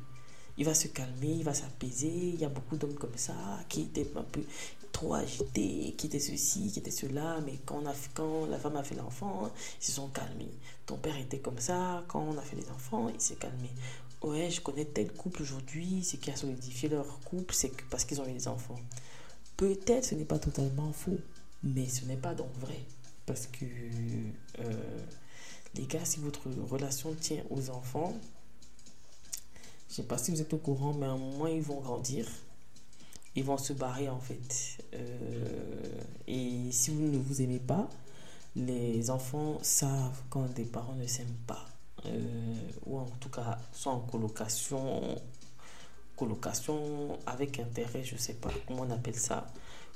[0.58, 2.08] Il va se calmer, il va s'apaiser.
[2.08, 3.34] Il y a beaucoup d'hommes comme ça
[3.68, 4.42] qui étaient un peu
[4.90, 7.38] trop agités, qui étaient ceci, qui étaient cela.
[7.46, 10.52] Mais quand, on a, quand la femme a fait l'enfant, ils se sont calmés.
[10.86, 13.70] Ton père était comme ça, quand on a fait les enfants, il s'est calmé.
[14.22, 18.20] Ouais, je connais tel couple aujourd'hui, c'est qui a solidifié leur couple, c'est parce qu'ils
[18.20, 18.78] ont eu des enfants.
[19.56, 21.18] Peut-être ce n'est pas totalement faux,
[21.62, 22.80] mais ce n'est pas donc vrai.
[23.26, 23.64] Parce que
[24.58, 24.72] euh,
[25.74, 28.14] les gars, si votre relation tient aux enfants,
[29.88, 31.80] je ne sais pas si vous êtes au courant, mais à un moment, ils vont
[31.80, 32.26] grandir.
[33.34, 34.78] Ils vont se barrer, en fait.
[34.94, 37.88] Euh, et si vous ne vous aimez pas,
[38.56, 41.66] les enfants savent quand des parents ne s'aiment pas.
[42.06, 42.54] Euh,
[42.86, 45.16] ou en tout cas, sont en colocation,
[46.22, 49.46] colocation avec intérêt, je sais pas comment on appelle ça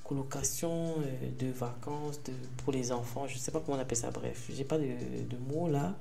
[0.07, 3.27] colocation euh, de vacances de, pour les enfants.
[3.27, 4.11] Je sais pas comment on appelle ça.
[4.11, 5.97] Bref, j'ai pas de, de mots là.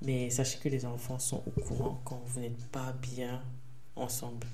[0.00, 3.42] Mais sachez que les enfants sont au courant quand vous n'êtes pas bien
[3.94, 4.46] ensemble.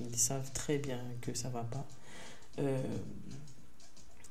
[0.00, 1.86] Ils savent très bien que ça va pas.
[2.58, 2.80] Euh,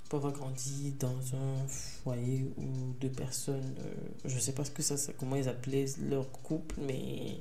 [0.07, 3.93] pour avoir grandi dans un foyer où deux personnes, euh,
[4.25, 7.37] je sais pas ce que ça, comment ils appelaient leur couple, mais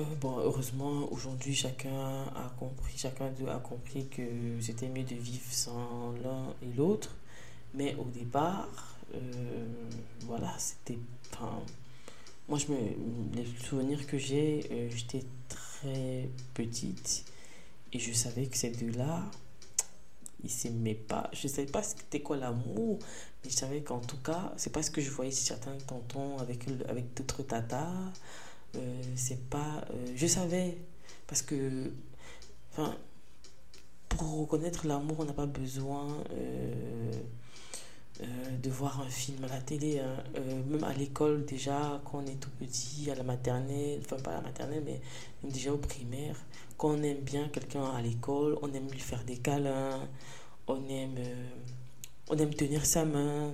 [0.00, 4.22] euh, bon, heureusement, aujourd'hui, chacun a compris, chacun d'eux a compris que
[4.60, 7.16] c'était mieux de vivre sans l'un et l'autre.
[7.74, 9.66] Mais au départ, euh,
[10.22, 10.98] voilà, c'était.
[12.48, 12.78] Moi, je me,
[13.34, 17.24] les souvenirs que j'ai, euh, j'étais très petite
[17.92, 19.22] et je savais que ces deux-là,
[20.42, 21.30] ils s'aimaient pas.
[21.32, 22.98] Je ne savais pas c'était quoi l'amour,
[23.44, 26.66] mais je savais qu'en tout cas, c'est pas ce que je voyais certains tontons avec,
[26.88, 27.92] avec d'autres tatas.
[28.76, 29.84] Euh, c'est pas.
[29.90, 30.76] Euh, je savais,
[31.26, 31.92] parce que.
[32.72, 32.96] Enfin,
[34.08, 37.12] pour reconnaître l'amour, on n'a pas besoin euh,
[38.62, 40.00] de voir un film à la télé.
[40.00, 40.16] Hein.
[40.68, 44.34] même à l'école, déjà, quand on est tout petit, à la maternelle, enfin pas à
[44.34, 45.00] la maternelle, mais
[45.48, 46.36] déjà au primaire,
[46.76, 50.00] quand on aime bien quelqu'un à l'école, on aime lui faire des câlins,
[50.66, 51.16] on aime,
[52.28, 53.52] on aime tenir sa main,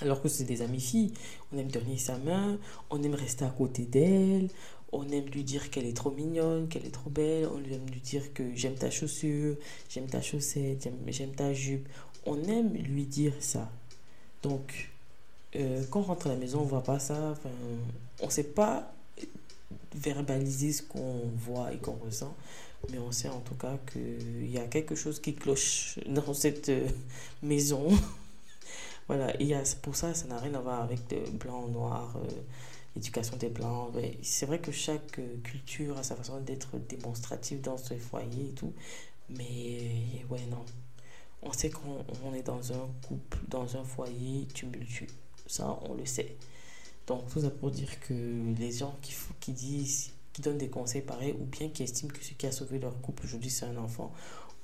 [0.00, 1.12] alors que c'est des amis filles.
[1.52, 2.58] On aime donner sa main,
[2.90, 4.48] on aime rester à côté d'elle,
[4.92, 8.00] on aime lui dire qu'elle est trop mignonne, qu'elle est trop belle, on aime lui
[8.00, 9.56] dire que j'aime ta chaussure,
[9.88, 11.88] j'aime ta chaussette, j'aime ta jupe.
[12.24, 13.70] On aime lui dire ça.
[14.42, 14.90] Donc,
[15.56, 17.34] euh, quand on rentre à la maison, on voit pas ça.
[18.20, 18.92] on ne sait pas
[19.94, 22.34] verbaliser ce qu'on voit et qu'on ressent,
[22.90, 26.68] mais on sait en tout cas qu'il y a quelque chose qui cloche dans cette
[26.68, 26.86] euh,
[27.42, 27.88] maison.
[29.08, 32.28] Voilà, et pour ça, ça n'a rien à voir avec le blanc, noir, euh,
[32.96, 33.92] l'éducation des blancs.
[34.22, 38.52] C'est vrai que chaque euh, culture a sa façon d'être démonstrative dans ce foyer et
[38.52, 38.72] tout.
[39.28, 40.64] Mais ouais, non.
[41.42, 45.06] On sait qu'on est dans un couple, dans un foyer tumultueux.
[45.46, 46.36] Ça, on le sait.
[47.06, 51.02] Donc, tout ça pour dire que les gens qui, qui disent, qui donnent des conseils
[51.02, 53.76] pareils, ou bien qui estiment que ce qui a sauvé leur couple aujourd'hui, c'est un
[53.76, 54.12] enfant,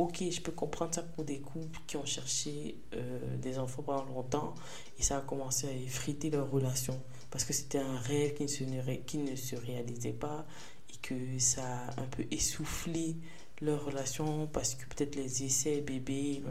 [0.03, 4.05] Ok, je peux comprendre ça pour des couples qui ont cherché euh, des enfants pendant
[4.07, 4.53] longtemps
[4.99, 7.01] et ça a commencé à effriter leur relation
[7.31, 10.45] parce que c'était un rêve qui ne, se, réalisait pas
[10.93, 13.15] et que ça a un peu essoufflé
[13.61, 16.43] leur relation parce que peut-être les essais bébés,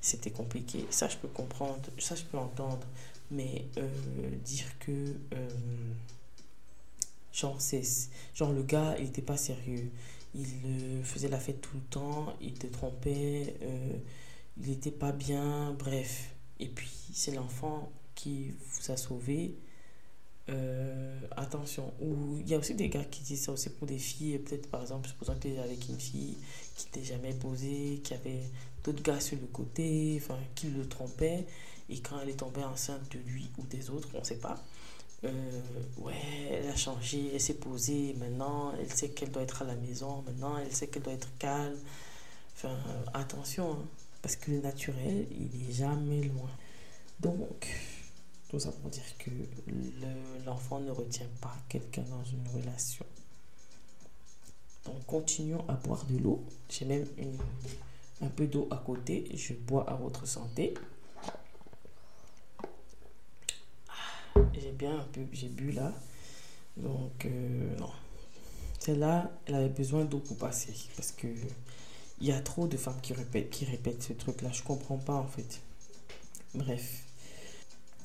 [0.00, 0.86] c'était compliqué.
[0.88, 2.86] Ça, je peux comprendre, ça, je peux entendre.
[3.30, 3.86] Mais euh,
[4.46, 5.48] dire que, euh,
[7.34, 7.58] genre,
[8.34, 9.90] genre, le gars, il n'était pas sérieux
[10.34, 13.96] il faisait la fête tout le temps, il te trompait, euh,
[14.60, 16.34] il n'était pas bien, bref.
[16.60, 19.56] Et puis, c'est l'enfant qui vous a sauvé.
[20.48, 23.98] Euh, attention, ou il y a aussi des gars qui disent ça aussi pour des
[23.98, 26.36] filles, peut-être par exemple, supposons que tu avec une fille
[26.74, 28.42] qui t'est jamais posée, qui avait
[28.82, 31.46] d'autres gars sur le côté, enfin, qui le trompaient,
[31.88, 34.60] et quand elle est tombée enceinte de lui ou des autres, on ne sait pas,
[35.24, 36.14] ouais,
[36.50, 40.22] elle a changé, elle s'est posée, maintenant elle sait qu'elle doit être à la maison,
[40.22, 41.78] maintenant elle sait qu'elle doit être calme.
[42.54, 42.76] Enfin,
[43.14, 43.86] attention, hein,
[44.20, 46.50] parce que le naturel, il est jamais loin.
[47.20, 47.68] Donc,
[48.48, 49.30] tout ça pour dire que
[50.44, 53.06] l'enfant ne retient pas quelqu'un dans une relation.
[54.84, 56.44] Donc, continuons à boire de l'eau.
[56.68, 57.06] J'ai même
[58.20, 59.24] un peu d'eau à côté.
[59.34, 60.74] Je bois à votre santé.
[64.54, 65.92] J'ai bien j'ai bu là.
[66.76, 67.90] Donc, euh, non.
[68.78, 70.74] Celle-là, elle avait besoin d'eau pour passer.
[70.96, 71.28] Parce que
[72.20, 74.50] il y a trop de femmes qui répètent, qui répètent ce truc-là.
[74.52, 75.60] Je comprends pas, en fait.
[76.54, 77.04] Bref.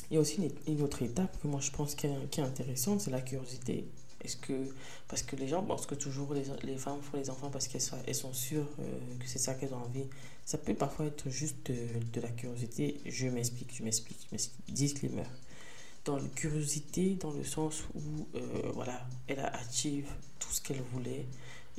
[0.09, 3.11] Il y a aussi une, autre étape que moi je pense qui est, intéressante, c'est
[3.11, 3.86] la curiosité.
[4.23, 4.73] Est-ce que.
[5.09, 8.34] Parce que les gens pensent que toujours les, femmes font les enfants parce qu'elles sont,
[8.34, 10.05] sûres euh, que c'est ça qu'elles ont envie.
[10.45, 13.01] Ça peut parfois être juste de, la curiosité.
[13.05, 14.28] Je m'explique, je m'explique.
[14.69, 15.23] Disclaimer.
[16.07, 18.39] Dans la curiosité, dans le sens où, euh,
[18.73, 20.07] voilà, elle a active
[20.39, 21.25] tout ce qu'elle voulait.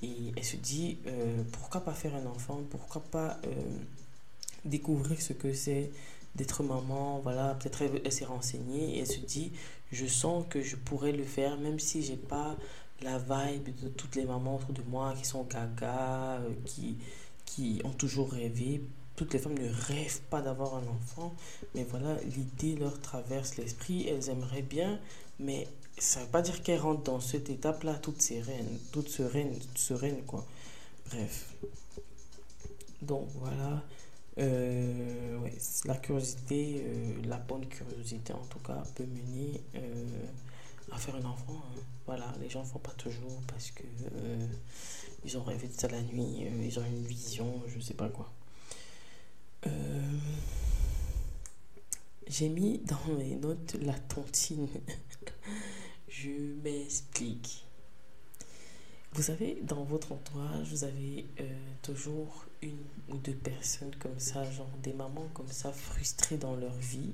[0.03, 2.63] Et elle se dit euh, pourquoi pas faire un enfant?
[2.71, 3.41] Pourquoi pas
[4.65, 5.91] découvrir ce que c'est
[6.39, 9.53] d'être maman, voilà, peut-être elle, s'est renseignée et elle se dit,
[9.93, 12.57] je sens que je pourrais le faire, même si j'ai pas
[13.03, 16.97] la vibe de toutes les mamans autour de moi qui sont gaga, euh, qui,
[17.45, 18.83] qui ont toujours rêvé.
[19.19, 21.35] Toutes les femmes ne rêvent pas d'avoir un enfant,
[21.75, 25.01] mais voilà, l'idée leur traverse l'esprit, elles aimeraient bien,
[25.41, 25.67] mais
[25.99, 30.23] ça veut pas dire qu'elles rentrent dans cette étape-là toutes sereines, toutes sereines, toutes sereines,
[30.25, 30.47] quoi.
[31.11, 31.53] Bref.
[33.03, 33.83] Donc voilà,
[34.39, 35.49] euh,
[35.85, 40.05] la curiosité, euh, la bonne curiosité en tout cas, peut mener euh,
[40.93, 41.57] à faire un enfant.
[41.57, 41.81] Hein.
[42.07, 43.83] Voilà, les gens ne font pas toujours parce que
[45.25, 48.31] ils ont rêvé de ça la nuit, ils ont une vision, je sais pas quoi.
[52.27, 54.69] J'ai mis dans mes notes la tontine.
[56.09, 56.31] je
[56.63, 57.65] m'explique.
[59.15, 61.27] Vous savez, dans votre entourage, vous avez
[61.83, 66.75] toujours une ou deux personnes comme ça, genre des mamans comme ça, frustrées dans leur
[66.75, 67.13] vie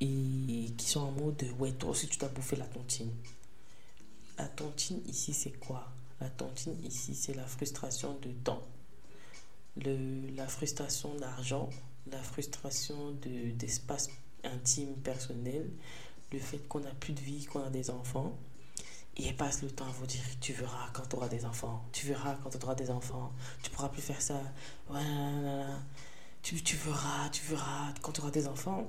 [0.00, 3.10] et qui sont en mode ouais, toi aussi tu t'as bouffé la tontine.
[4.38, 5.88] La tontine ici, c'est quoi?
[6.20, 8.62] La tontine ici, c'est la frustration de temps,
[9.84, 11.70] le, la frustration d'argent,
[12.10, 13.12] la frustration
[13.56, 14.08] d'espace
[14.44, 15.70] intime, personnel,
[16.32, 18.36] le fait qu'on n'a plus de vie, qu'on a des enfants
[19.16, 22.06] il passe le temps à vous dire tu verras quand tu auras des enfants, tu
[22.06, 24.40] verras quand tu auras des enfants, tu pourras plus faire ça.
[26.42, 28.88] Tu, tu verras, tu verras quand tu auras des enfants.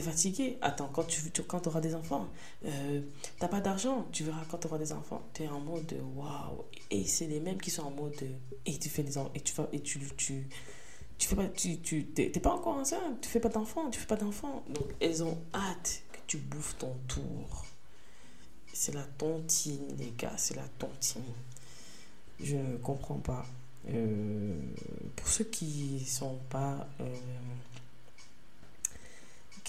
[0.00, 0.58] Es fatigué.
[0.60, 2.28] Attends, quand tu, quand auras des enfants,
[2.64, 3.00] euh,
[3.38, 5.22] t'as pas d'argent, tu verras quand tu auras des enfants.
[5.34, 6.64] Tu es en mode waouh.
[6.90, 8.14] Et c'est les mêmes qui sont en mode
[8.66, 10.48] et tu fais des et tu et tu, tu
[11.16, 14.06] tu fais pas tu tu t'es pas encore enceinte, tu fais pas d'enfants, tu fais
[14.06, 14.64] pas d'enfants.
[14.68, 17.64] Donc elles ont hâte que tu bouffes ton tour.
[18.72, 21.22] C'est la tontine, les gars, c'est la tontine.
[22.40, 23.46] Je comprends pas.
[23.88, 24.56] Euh,
[25.14, 27.04] pour ceux qui sont pas euh,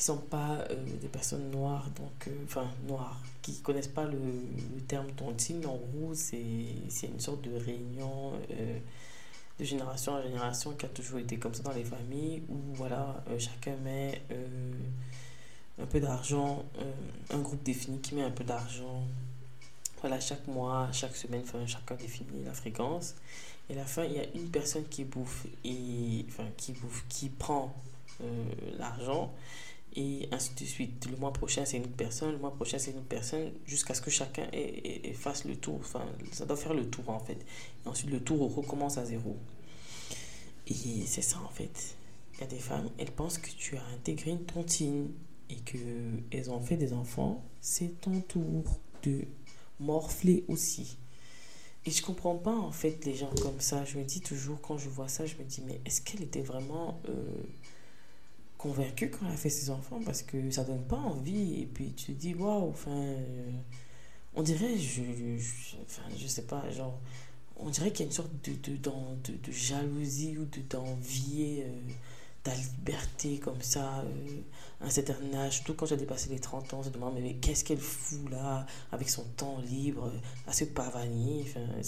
[0.05, 4.19] sont pas euh, des personnes noires donc enfin noires qui connaissent pas le,
[4.87, 8.33] terme tontine en gros c'est une sorte de réunion
[9.59, 13.23] de génération en génération qui a toujours été comme ça dans les familles où voilà
[13.39, 14.21] chacun met
[15.81, 16.91] un peu d'argent, euh,
[17.31, 19.03] un groupe défini qui met un peu d'argent.
[20.01, 23.15] Voilà, chaque mois, chaque semaine, enfin, chacun définit la fréquence.
[23.69, 27.03] Et à la fin, il y a une personne qui bouffe, et, enfin, qui bouffe,
[27.09, 27.75] qui prend
[28.21, 28.45] euh,
[28.77, 29.33] l'argent.
[29.95, 31.07] Et ainsi de suite.
[31.09, 32.33] Le mois prochain, c'est une personne.
[32.33, 33.51] Le mois prochain, c'est une personne.
[33.65, 34.47] Jusqu'à ce que chacun
[35.13, 35.77] fasse le tour.
[35.79, 37.37] Enfin, ça doit faire le tour, en fait.
[37.85, 39.37] Et ensuite, le tour recommence à zéro.
[40.67, 41.95] Et c'est ça, en fait.
[42.35, 45.09] Il y a des femmes, elles pensent que tu as intégré une tontine
[45.49, 49.21] et qu'elles ont fait des enfants, c'est ton tour de
[49.79, 50.97] morfler aussi.
[51.85, 53.85] Et je comprends pas en fait les gens comme ça.
[53.85, 56.41] Je me dis toujours quand je vois ça, je me dis mais est-ce qu'elle était
[56.41, 57.13] vraiment euh,
[58.66, 61.61] convaincue quand elle fait ses enfants Parce que ça donne pas envie.
[61.61, 63.51] Et puis tu te dis waouh, enfin, euh,
[64.34, 65.03] on dirait, je,
[65.38, 66.99] je, enfin, je sais pas, genre,
[67.57, 71.61] on dirait qu'il y a une sorte de, de, de, de jalousie ou d'envie.
[71.61, 71.91] Euh,
[72.45, 74.41] ta liberté comme ça euh,
[74.79, 77.33] à un certain âge, surtout quand j'ai dépassé les 30 ans, je me demande mais,
[77.33, 80.11] qu'est-ce qu'elle fout là avec son temps libre
[80.45, 81.45] à se pavaner.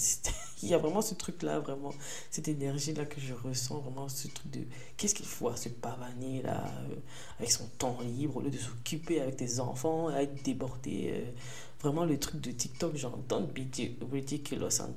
[0.62, 1.94] Il y a vraiment ce truc-là, vraiment,
[2.32, 4.60] cette énergie-là que je ressens, vraiment ce truc de
[4.96, 6.96] qu'est-ce qu'il faut à se pavaner là euh,
[7.38, 11.12] avec son temps libre au lieu de s'occuper avec tes enfants, à être débordé.
[11.12, 11.30] Euh,
[11.80, 13.60] vraiment le truc de TikTok, genre don't be
[14.10, 14.92] ridiculous and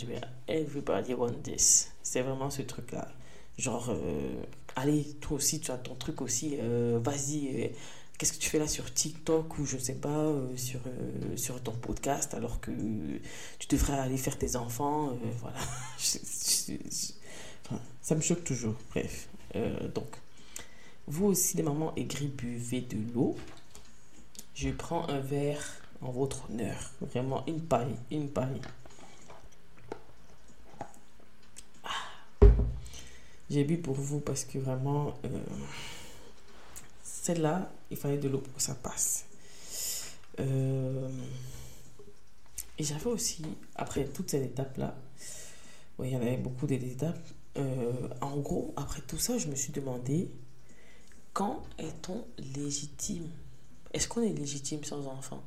[0.47, 1.91] everybody want this.
[2.01, 3.07] C'est vraiment ce truc-là.
[3.59, 3.93] Genre,
[4.75, 7.67] allez, toi aussi, tu as ton truc aussi, euh, vas-y, euh,
[8.17, 10.79] qu'est-ce que tu fais là sur TikTok ou je sais pas, euh, sur,
[11.35, 12.71] sur ton podcast alors que
[13.59, 15.57] tu devrais aller faire tes enfants, voilà.
[18.01, 19.29] ça me choque toujours, bref.
[19.93, 20.07] donc,
[21.07, 23.35] vous aussi, les mamans aigries, buvez de l'eau.
[24.53, 25.65] Je prends un verre
[26.01, 28.61] en votre honneur, vraiment une paille, une paille.
[33.51, 35.39] J'ai bu pour vous parce que vraiment, euh,
[37.03, 39.25] celle-là, il fallait de l'eau pour que ça passe.
[40.39, 41.09] Euh,
[42.79, 43.43] et j'avais aussi,
[43.75, 44.95] après toutes ces étapes-là,
[45.99, 47.27] il y en avait beaucoup d'étapes.
[47.57, 47.91] Euh,
[48.21, 50.31] en gros, après tout ça, je me suis demandé,
[51.33, 52.23] quand est-on
[52.55, 53.27] légitime?
[53.91, 55.43] Est-ce qu'on est légitime sans enfant?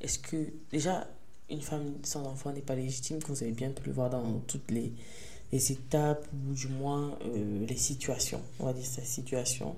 [0.00, 1.06] Est-ce que, déjà,
[1.50, 4.70] une femme sans enfant n'est pas légitime, vous avez bien pu le voir dans toutes
[4.70, 4.94] les,
[5.52, 9.76] les étapes ou du moins euh, les situations, on va dire cette situation,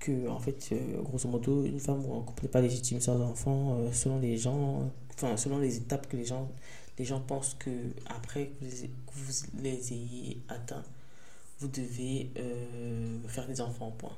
[0.00, 3.20] que en fait, euh, grosso modo, une femme ou un couple n'est pas légitime sans
[3.20, 6.50] enfant euh, selon les gens, enfin selon les étapes que les gens,
[6.98, 7.70] les gens pensent que
[8.06, 8.64] après que
[9.12, 10.84] vous, les ayez atteints,
[11.60, 12.30] vous devez
[13.28, 14.16] faire des enfants, point.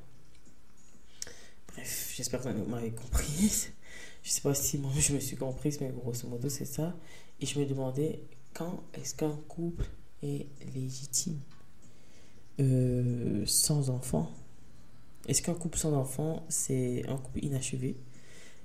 [1.69, 3.69] Bref, j'espère que vous m'avez compris.
[4.23, 6.97] Je sais pas si moi je me suis comprise, mais grosso modo c'est ça.
[7.41, 8.19] Et je me demandais
[8.55, 9.85] quand est-ce qu'un couple
[10.23, 11.39] est légitime.
[12.59, 14.33] Euh, sans enfant
[15.29, 17.97] Est-ce qu'un couple sans enfant c'est un couple inachevé?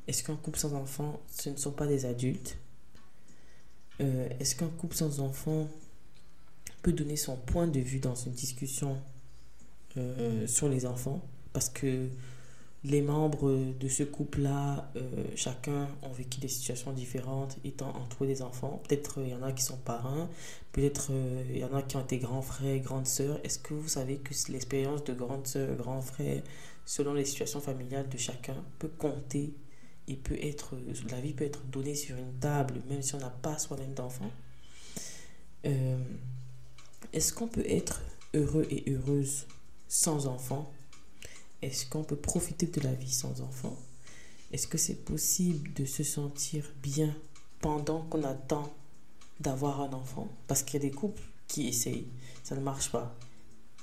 [0.08, 2.58] Est-ce qu'un couple sans enfant ce ne sont pas des adultes?
[4.00, 5.68] Euh, Est-ce qu'un couple sans enfant
[6.82, 8.98] peut donner son point de vue dans une discussion
[9.98, 11.22] euh, sur les enfants?
[11.52, 12.08] Parce que
[12.84, 18.42] les membres de ce couple-là, euh, chacun ont vécu des situations différentes étant entouré des
[18.42, 18.82] enfants.
[18.88, 20.28] Peut-être il euh, y en a qui sont parrains,
[20.72, 23.40] peut-être euh, il y en a qui ont été grands frères, grandes sœurs.
[23.44, 26.42] Est-ce que vous savez que l'expérience de grande sœur, grand frère,
[26.86, 29.54] selon les situations familiales de chacun, peut compter
[30.08, 30.76] et peut être,
[31.12, 34.32] la vie peut être donnée sur une table, même si on n'a pas soi-même d'enfants?
[37.14, 38.02] Est-ce qu'on peut être
[38.34, 39.46] heureux et heureuse
[39.88, 40.74] sans enfants?
[41.62, 43.78] Est-ce qu'on peut profiter de la vie sans enfant?
[44.52, 47.16] Est-ce que c'est possible de se sentir bien
[47.60, 48.74] pendant qu'on attend
[49.40, 50.28] d'avoir un enfant?
[50.48, 52.08] Parce qu'il y a des couples qui essayent,
[52.44, 53.16] ça ne marche pas.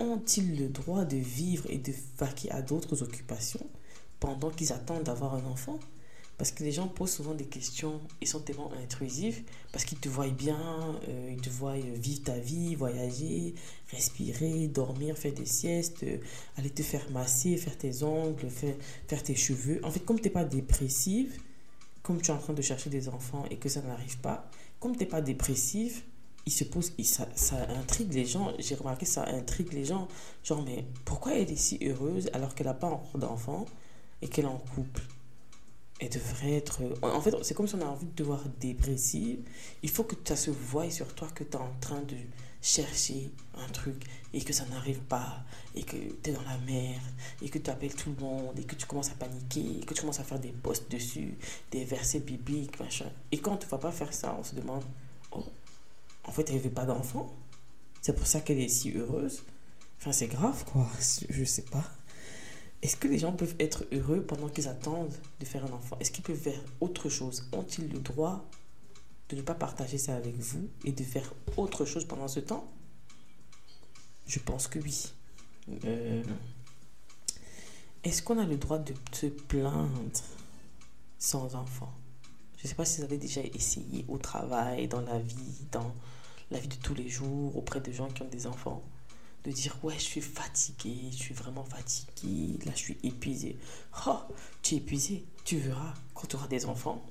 [0.01, 3.66] Ont-ils le droit de vivre et de vaquer à d'autres occupations
[4.20, 5.79] pendant qu'ils attendent d'avoir un enfant?
[6.37, 10.09] Parce que les gens posent souvent des questions, ils sont tellement intrusifs, parce qu'ils te
[10.09, 13.57] voient bien, euh, ils te voient vivre ta vie, voyager,
[13.91, 16.18] respirer, dormir, faire des siestes, euh,
[16.57, 18.74] aller te faire masser, faire tes ongles, faire,
[19.07, 19.80] faire tes cheveux.
[19.82, 21.41] En fait, comme tu n'es pas dépressive,
[22.03, 24.93] comme tu es en train de chercher des enfants et que ça n'arrive pas, comme
[24.93, 26.03] tu n'es pas dépressive,
[26.47, 28.53] il se pose, ça, ça intrigue les gens.
[28.59, 30.09] J'ai remarqué ça intrigue les gens.
[30.43, 33.66] Genre, mais pourquoi elle est si heureuse alors qu'elle n'a pas encore d'enfant
[34.22, 35.03] et qu'elle est en couple?
[36.01, 36.80] Elle devrait être.
[37.03, 39.41] En fait, c'est comme si on a envie de te voir dépressive.
[39.82, 42.16] Il faut que ça se voie sur toi que tu es en train de
[42.61, 45.44] chercher un truc et que ça n'arrive pas
[45.74, 47.02] et que tu es dans la merde
[47.40, 49.94] et que tu appelles tout le monde et que tu commences à paniquer et que
[49.94, 51.34] tu commences à faire des posts dessus,
[51.70, 53.11] des versets bibliques, machin.
[53.32, 54.82] Et quand tu ne vas pas faire ça, on se demande
[55.32, 55.44] oh,
[56.24, 57.34] en fait, elle veut pas d'enfant?
[58.02, 59.42] C'est pour ça qu'elle est si heureuse?
[59.98, 60.86] Enfin, c'est grave, quoi.
[61.30, 61.84] Je sais pas.
[62.82, 65.96] Est-ce que les gens peuvent être heureux pendant qu'ils attendent de faire un enfant?
[65.98, 67.48] Est-ce qu'ils peuvent faire autre chose?
[67.52, 68.44] Ont-ils le droit
[69.29, 72.70] de ne pas partager ça avec vous et de faire autre chose pendant ce temps?
[74.26, 75.12] Je pense que oui.
[75.85, 76.22] Euh,
[78.05, 80.12] est-ce qu'on a le droit de se plaindre
[81.18, 81.93] sans enfant?
[82.57, 85.95] Je ne sais pas si vous avez déjà essayé au travail, dans la vie, dans
[86.51, 88.83] la vie de tous les jours, auprès de gens qui ont des enfants
[89.45, 93.57] de dire ouais je suis fatigué, je suis vraiment fatigué, là je suis épuisé.
[94.07, 94.18] Oh,
[94.62, 97.03] tu es épuisé, tu verras quand tu auras des enfants.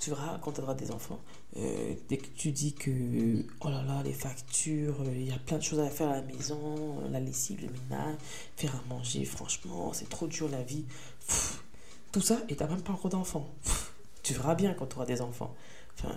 [0.00, 1.20] Tu verras quand tu auras des enfants.
[1.56, 5.38] Euh, dès que tu dis que oh là là les factures, euh, il y a
[5.38, 8.16] plein de choses à faire à la maison, la lessive, le ménage,
[8.56, 10.84] faire à manger, franchement c'est trop dur la vie.
[12.12, 13.48] tout ça et t'as même pas encore d'enfants.
[14.22, 15.54] Tu verras bien quand tu auras des enfants.
[15.94, 16.16] Enfin,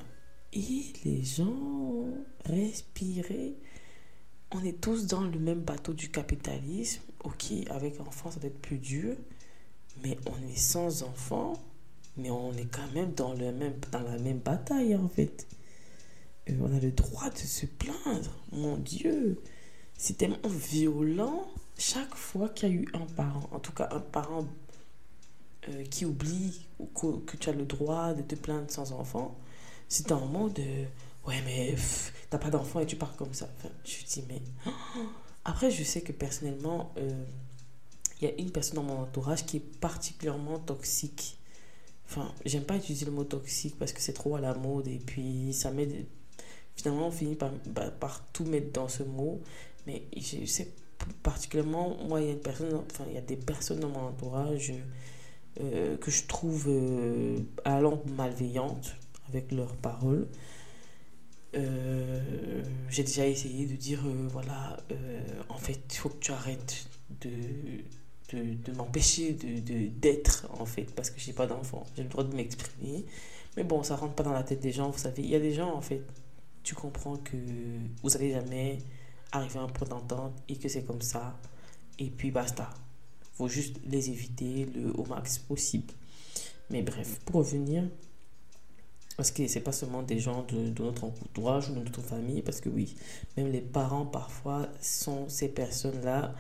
[0.54, 2.06] et les gens
[2.46, 3.56] respirer
[4.52, 7.02] on est tous dans le même bateau du capitalisme.
[7.24, 9.16] Ok, avec enfants, ça doit être plus dur.
[10.04, 11.54] Mais on est sans enfants,
[12.18, 15.48] mais on est quand même dans, le même, dans la même bataille, en fait.
[16.60, 18.32] On a le droit de se plaindre.
[18.52, 19.42] Mon Dieu,
[19.98, 21.48] c'est tellement violent
[21.78, 24.48] chaque fois qu'il y a eu un parent, en tout cas un parent
[25.70, 29.38] euh, qui oublie que, tu as le droit de te plaindre sans enfant.
[29.88, 30.64] C'est un moment de
[31.28, 31.76] ouais, mais
[32.30, 33.50] t'as pas d'enfant et tu pars comme ça.
[33.84, 34.42] je dis, mais.
[35.46, 37.24] Après, je sais que personnellement, euh,
[38.20, 41.38] il y a une personne dans mon entourage qui est particulièrement toxique.
[42.08, 45.00] Enfin, j'aime pas utiliser le mot toxique parce que c'est trop à la mode et
[45.00, 46.06] puis ça m'aide.
[46.76, 49.42] Finalement, on finit par, bah, par, tout mettre dans ce mot.
[49.88, 50.72] Mais je sais
[51.24, 52.36] particulièrement, moi, il y a
[52.90, 54.74] enfin, il y a des personnes dans mon entourage
[55.60, 57.82] euh, que je trouve euh, la
[58.18, 58.96] malveillantes
[59.30, 60.28] avec leurs paroles.
[61.56, 64.78] Euh, j'ai déjà essayé de dire, euh, voilà,
[65.50, 66.88] en fait, il faut que tu arrêtes
[67.22, 67.30] de,
[68.34, 71.84] de, m'empêcher de, d'être en fait, parce que je n'ai pas d'enfant.
[71.96, 73.06] J'ai le droit de m'exprimer.
[73.56, 75.24] Mais bon, ça rentre pas dans la tête des gens, vous savez.
[75.24, 76.02] Il y a des gens, en fait,
[76.64, 77.38] tu comprends que
[78.04, 78.80] vous n'allez jamais
[79.32, 81.38] arriver à un point d'entente et que c'est comme ça.
[82.00, 82.70] Et puis basta.
[83.34, 85.94] faut juste les éviter le, au max possible.
[86.70, 87.88] Mais bref, pour revenir,
[89.16, 92.42] Parce que c'est pas seulement des gens de, de, notre entourage ou de notre famille,
[92.42, 92.96] parce que oui,
[93.38, 96.36] même les parents parfois sont ces personnes-là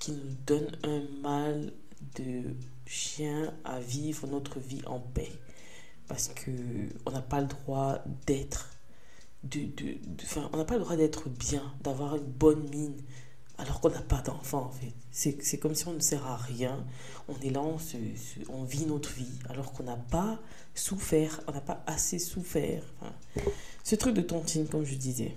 [0.00, 1.72] qui nous donnent un mal
[2.16, 5.30] de chien à vivre notre vie en paix.
[6.08, 6.50] Parce que
[7.06, 8.70] on n'a pas le droit d'être,
[9.44, 9.96] de, de,
[10.52, 12.96] on n'a pas le droit d'être bien, d'avoir une bonne mine,
[13.58, 14.92] alors qu'on n'a pas d'enfant en fait.
[15.12, 16.84] C'est comme si on ne sert à rien.
[17.28, 17.76] On est là, on,
[18.48, 20.40] on vit notre vie, alors qu'on n'a pas
[20.74, 22.82] souffert, on n'a pas assez souffert.
[23.84, 25.34] ce truc de tontine, comme je disais.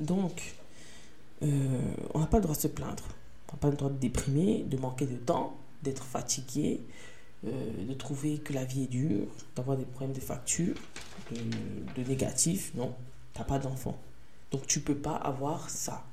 [0.00, 0.54] Donc,
[1.42, 3.04] euh, on n'a pas le droit de se plaindre.
[3.52, 6.80] N'a pas le droit de déprimer, de manquer de temps, d'être fatigué,
[7.46, 10.74] euh, de trouver que la vie est dure, d'avoir des problèmes de facture,
[11.30, 12.72] de, négatif.
[12.74, 12.94] Non,
[13.34, 13.96] tu n'as pas d'enfant.
[14.50, 16.04] Donc, tu peux pas avoir ça.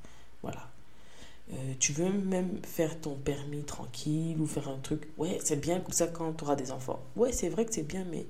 [0.42, 0.70] Voilà.
[1.52, 5.08] Euh, tu veux même faire ton permis tranquille ou faire un truc.
[5.18, 7.02] Ouais, c'est bien comme ça quand tu auras des enfants.
[7.16, 8.26] Ouais, c'est vrai que c'est bien, mais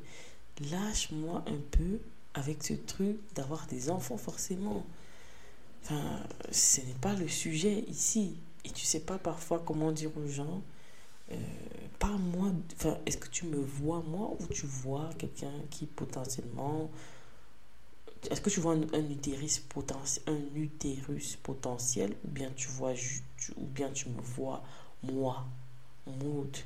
[0.71, 1.99] lâche-moi un peu
[2.35, 4.85] avec ce truc d'avoir des enfants forcément.
[5.83, 8.37] Enfin, ce n'est pas le sujet ici.
[8.65, 10.63] Et tu sais pas parfois comment dire aux gens,
[11.33, 11.37] euh,
[11.99, 12.51] pas moi,
[13.07, 16.91] est-ce que tu me vois moi ou tu vois quelqu'un qui potentiellement
[18.31, 23.67] est-ce que tu vois un, utérus potentiel, un utérus potentiel ou bien tu vois ou
[23.67, 24.63] bien tu me vois
[25.03, 25.45] moi,
[26.07, 26.57] Maud,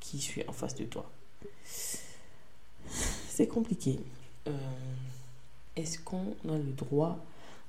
[0.00, 1.08] qui suis en face de toi?
[3.28, 4.00] C'est compliqué.
[4.48, 4.52] Euh,
[5.76, 7.18] est-ce qu'on a le droit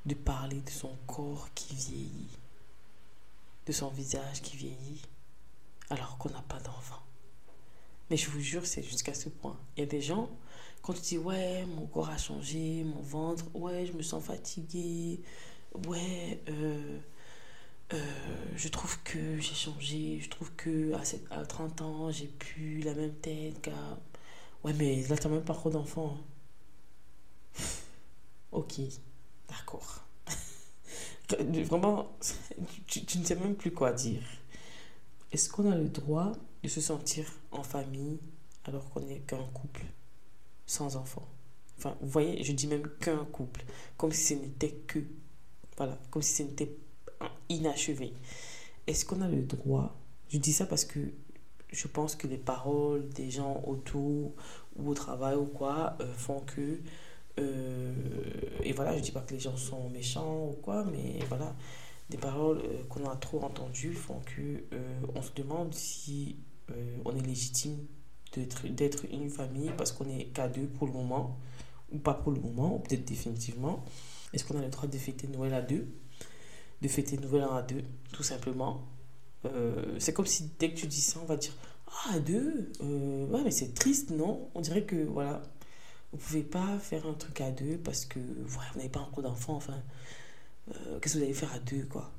[0.05, 2.37] de parler de son corps qui vieillit,
[3.67, 5.01] de son visage qui vieillit,
[5.89, 7.03] alors qu'on n'a pas d'enfant
[8.09, 9.59] Mais je vous jure, c'est jusqu'à ce point.
[9.75, 10.29] Il y a des gens
[10.81, 15.19] quand tu dis, ouais, mon corps a changé, mon ventre, ouais, je me sens fatiguée,
[15.85, 16.99] ouais, euh,
[17.93, 17.97] euh,
[18.55, 20.93] je trouve que j'ai changé, je trouve que
[21.29, 23.99] à, 30 ans, j'ai plus la même tête qu'à.
[24.63, 26.17] Ouais, mais là, t'as même pas trop d'enfants.
[27.59, 27.63] Hein.
[28.53, 28.79] ok,
[29.49, 30.06] d'accord.
[31.29, 32.07] Vraiment,
[32.87, 34.21] tu, ne sais même plus quoi dire.
[35.31, 36.31] Est-ce qu'on a le droit
[36.63, 38.19] de se sentir en famille
[38.65, 39.83] alors qu'on n'est qu'un couple
[40.65, 41.27] sans enfant?
[41.77, 43.63] Enfin, vous voyez, je dis même qu'un couple,
[43.97, 44.99] comme si ce n'était que,
[45.75, 46.75] voilà, comme si ce n'était
[47.49, 48.13] inachevé.
[48.87, 49.95] Est-ce qu'on a le droit?
[50.29, 50.99] Je dis ça parce que
[51.71, 54.33] je pense que les paroles des gens autour
[54.77, 56.79] ou au travail ou quoi euh, font que
[57.39, 57.93] euh,
[58.63, 61.55] et voilà je dis pas que les gens sont méchants ou quoi mais voilà
[62.09, 64.63] des paroles euh, qu'on a trop entendues font que
[65.15, 66.37] on se demande si
[67.05, 67.77] on est légitime
[68.35, 71.37] d'être une famille parce qu'on est qu'à deux pour le moment,
[71.91, 73.83] ou pas pour le moment, ou peut-être définitivement.
[74.33, 75.87] Est-ce qu'on a le droit de fêter Noël à deux?
[76.81, 78.83] De fêter Noël à deux, tout simplement.
[79.45, 81.53] Euh, c'est comme si dès que tu dis ça, on va dire
[81.87, 84.49] Ah, à deux euh, Ouais, mais c'est triste, non?
[84.53, 85.41] On dirait que, voilà,
[86.11, 89.23] vous pouvez pas faire un truc à deux parce que voilà, vous n'avez pas encore
[89.23, 89.81] d'enfant, enfin.
[90.69, 92.11] Euh, qu'est-ce que vous allez faire à deux, quoi?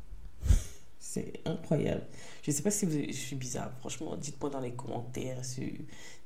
[0.98, 2.02] C'est incroyable.
[2.42, 3.70] Je sais pas si je suis bizarre.
[3.80, 5.70] Franchement, dites-moi dans les commentaires sur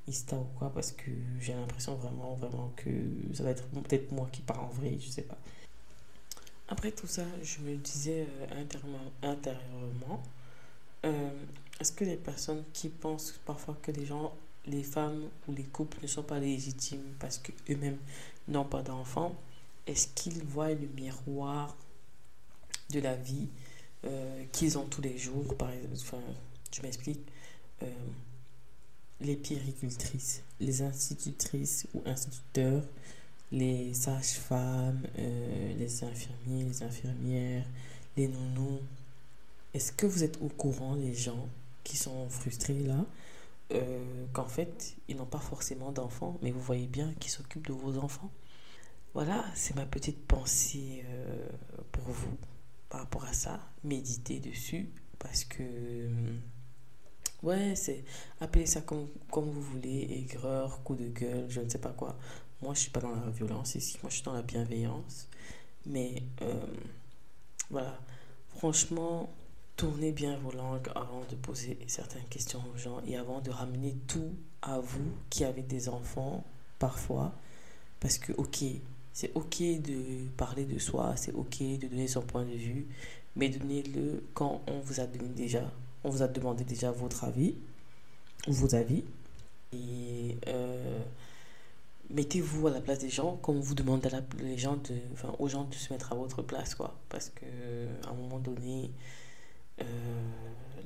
[0.08, 1.10] Insta ou quoi, parce que
[1.40, 2.90] j'ai l'impression vraiment, vraiment que
[3.32, 5.38] ça va être peut-être moi qui pars en vrai, je sais pas.
[6.68, 8.64] Après tout ça, je me disais euh,
[9.22, 10.22] intérieurement,
[11.04, 11.30] euh,
[11.80, 14.34] est-ce que les personnes qui pensent parfois que les gens,
[14.66, 17.98] les femmes ou les couples ne sont pas légitimes parce qu'eux-mêmes
[18.48, 19.34] n'ont pas d'enfants,
[19.86, 21.76] est-ce qu'ils voient le miroir
[22.90, 23.48] de la vie
[24.04, 25.56] euh, qu'ils ont tous les jours.
[25.56, 26.24] Par exemple,
[26.74, 27.20] je m'explique.
[27.82, 27.86] Euh,
[29.20, 32.82] les péricultrices, les institutrices ou instituteurs,
[33.52, 37.64] les sages-femmes, euh, les infirmiers, les infirmières,
[38.16, 38.80] les nounous.
[39.74, 41.48] Est-ce que vous êtes au courant, les gens
[41.84, 43.04] qui sont frustrés là,
[44.32, 47.96] qu'en fait, ils n'ont pas forcément d'enfants, mais vous voyez bien qu'ils s'occupent de vos
[47.98, 48.30] enfants
[49.14, 51.04] Voilà, c'est ma petite pensée
[51.90, 52.36] pour vous
[52.92, 56.36] par rapport à ça, méditer dessus, parce que, euh,
[57.42, 58.04] ouais, c'est,
[58.38, 62.18] appelez ça comme, comme vous voulez, aigreur, coup de gueule, je ne sais pas quoi.
[62.60, 65.26] Moi, je suis pas dans la violence ici, moi, je suis dans la bienveillance.
[65.86, 66.66] Mais, euh,
[67.70, 67.98] voilà,
[68.50, 69.32] franchement,
[69.82, 73.96] tournez bien vos langues avant de poser certaines questions aux gens et avant de ramener
[74.06, 74.30] tout
[74.62, 76.44] à vous qui avez des enfants,
[76.78, 77.32] parfois,
[77.98, 78.62] parce que, ok,
[79.12, 82.86] c'est ok de parler de soi, c'est ok de donner son point de vue,
[83.34, 85.68] mais donnez-le quand on vous a donné déjà,
[86.04, 87.56] on vous a demandé déjà votre avis,
[88.46, 89.02] vos avis,
[89.72, 91.00] et euh,
[92.08, 95.48] mettez-vous à la place des gens comme vous demandez à les gens de, enfin, aux
[95.48, 97.46] gens de se mettre à votre place, quoi, parce que
[98.06, 98.92] à un moment donné,
[99.80, 99.84] euh,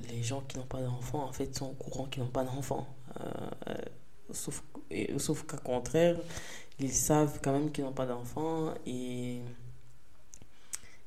[0.09, 2.87] les gens qui n'ont pas d'enfants, en fait, sont au courant qu'ils n'ont pas d'enfants.
[3.21, 3.77] Euh,
[4.31, 4.63] sauf,
[5.19, 6.17] sauf qu'à contraire,
[6.79, 9.37] ils savent quand même qu'ils n'ont pas d'enfants et,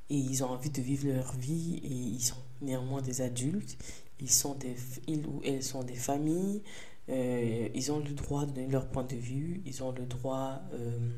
[0.10, 3.78] et ils ont envie de vivre leur vie et ils sont néanmoins des adultes.
[4.20, 4.76] Ils, sont des,
[5.08, 6.62] ou elles sont des familles.
[7.10, 9.62] Euh, ils ont le droit de donner leur point de vue.
[9.66, 11.12] Ils ont le droit euh,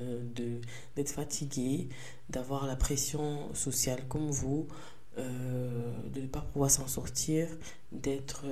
[0.00, 0.60] euh, de
[0.96, 1.88] d'être fatigués,
[2.28, 4.66] d'avoir la pression sociale comme vous.
[5.16, 7.48] De ne pas pouvoir s'en sortir,
[7.92, 8.44] d'être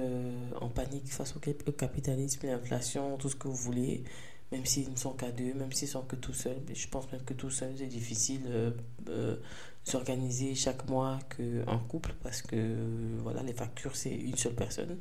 [0.61, 4.05] en panique face au capitalisme, l'inflation, tout ce que vous voulez,
[4.53, 6.61] même s'ils ne sont qu'à deux, même s'ils sont que tout seuls.
[6.73, 8.71] Je pense même que tout seul, c'est difficile euh,
[9.09, 9.37] euh,
[9.83, 12.77] s'organiser chaque mois qu'un couple parce que
[13.23, 14.99] voilà, les factures, c'est une seule personne.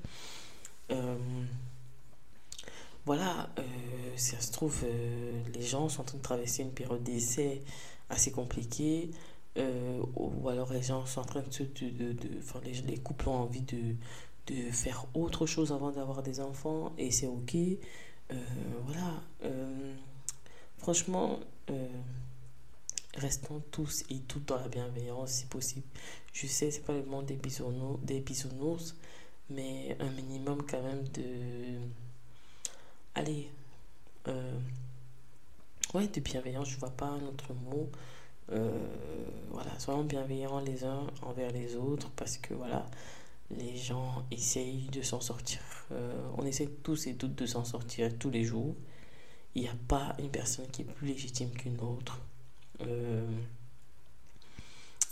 [0.90, 1.18] Euh,
[3.06, 3.50] voilà,
[4.16, 4.86] ça se trouve,
[5.54, 7.64] les gens sont en train de traverser une période d'essai
[8.10, 9.10] assez compliquée.
[9.58, 13.36] Ou alors les gens sont en train de, de, de, enfin, les, les, couples ont
[13.36, 13.96] envie de,
[14.48, 17.56] de faire autre chose avant d'avoir des enfants et c'est ok
[18.32, 18.36] euh,
[18.86, 19.22] voilà.
[19.44, 19.94] Euh,
[20.78, 21.40] franchement,
[21.70, 21.88] euh,
[23.16, 25.86] restons tous et toutes dans la bienveillance si possible.
[26.34, 28.96] Je sais, c'est pas le monde des bisounours, des bisounours,
[29.50, 31.24] mais un minimum quand même de.
[33.16, 33.50] Allez.
[35.94, 37.90] ouais, de bienveillance, je vois pas un autre mot.
[39.52, 42.86] Voilà, soyons bienveillants les uns envers les autres parce que voilà,
[43.58, 45.60] les gens essayent de s'en sortir.
[45.92, 48.76] Euh, on essaie tous et toutes de s'en sortir tous les jours.
[49.56, 52.20] Il n'y a pas une personne qui est plus légitime qu'une autre.
[52.82, 53.26] Euh,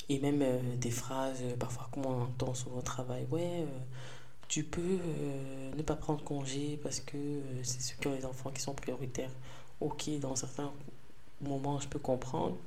[0.08, 3.66] et même euh, des phrases, parfois comme on entend sur votre travail, ouais,
[4.48, 4.98] tu peux
[5.78, 9.32] ne pas prendre congé parce que c'est ceux qui ont les enfants qui sont prioritaires.
[9.82, 10.72] Ok, dans certains
[11.42, 12.58] moments, je peux comprendre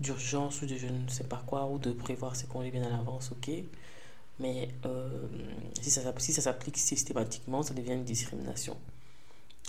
[0.00, 2.90] d'urgence ou de je ne sais pas quoi, ou de prévoir ses congés bien à
[2.90, 3.50] l'avance, ok.
[4.38, 5.26] Mais euh,
[5.80, 8.76] si ça, si ça s'applique systématiquement, ça devient une discrimination.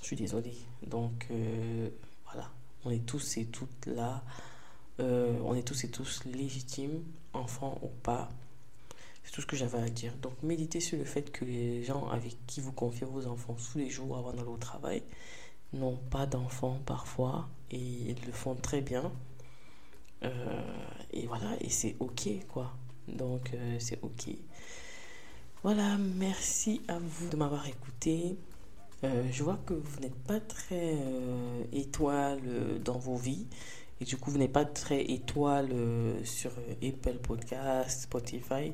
[0.01, 0.53] Je suis désolé.
[0.85, 1.89] Donc euh,
[2.25, 2.49] voilà,
[2.85, 4.23] on est tous et toutes là.
[4.99, 7.03] Euh, on est tous et tous légitimes,
[7.33, 8.29] enfants ou pas.
[9.23, 10.13] C'est tout ce que j'avais à dire.
[10.21, 13.77] Donc méditez sur le fait que les gens avec qui vous confiez vos enfants tous
[13.77, 15.03] les jours avant d'aller au travail
[15.73, 19.11] n'ont pas d'enfants parfois et ils le font très bien.
[20.21, 22.73] Et voilà, et c'est ok quoi.
[23.07, 24.35] Donc c'est ok.
[25.63, 28.37] Voilà, merci à vous de m'avoir écouté.
[29.03, 33.47] Euh, je vois que vous n'êtes pas très euh, étoile euh, dans vos vies.
[33.99, 35.71] Et du coup, vous n'êtes pas très étoile
[36.23, 36.51] sur
[36.83, 38.73] Apple Podcast, Spotify.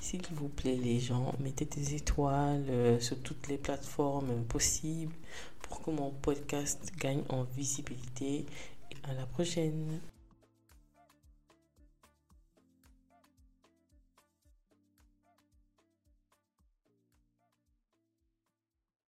[0.00, 5.14] S'il vous plaît, les gens, mettez des étoiles sur toutes les plateformes possibles
[5.60, 8.46] pour que mon podcast gagne en visibilité.
[8.90, 10.00] Et à la prochaine.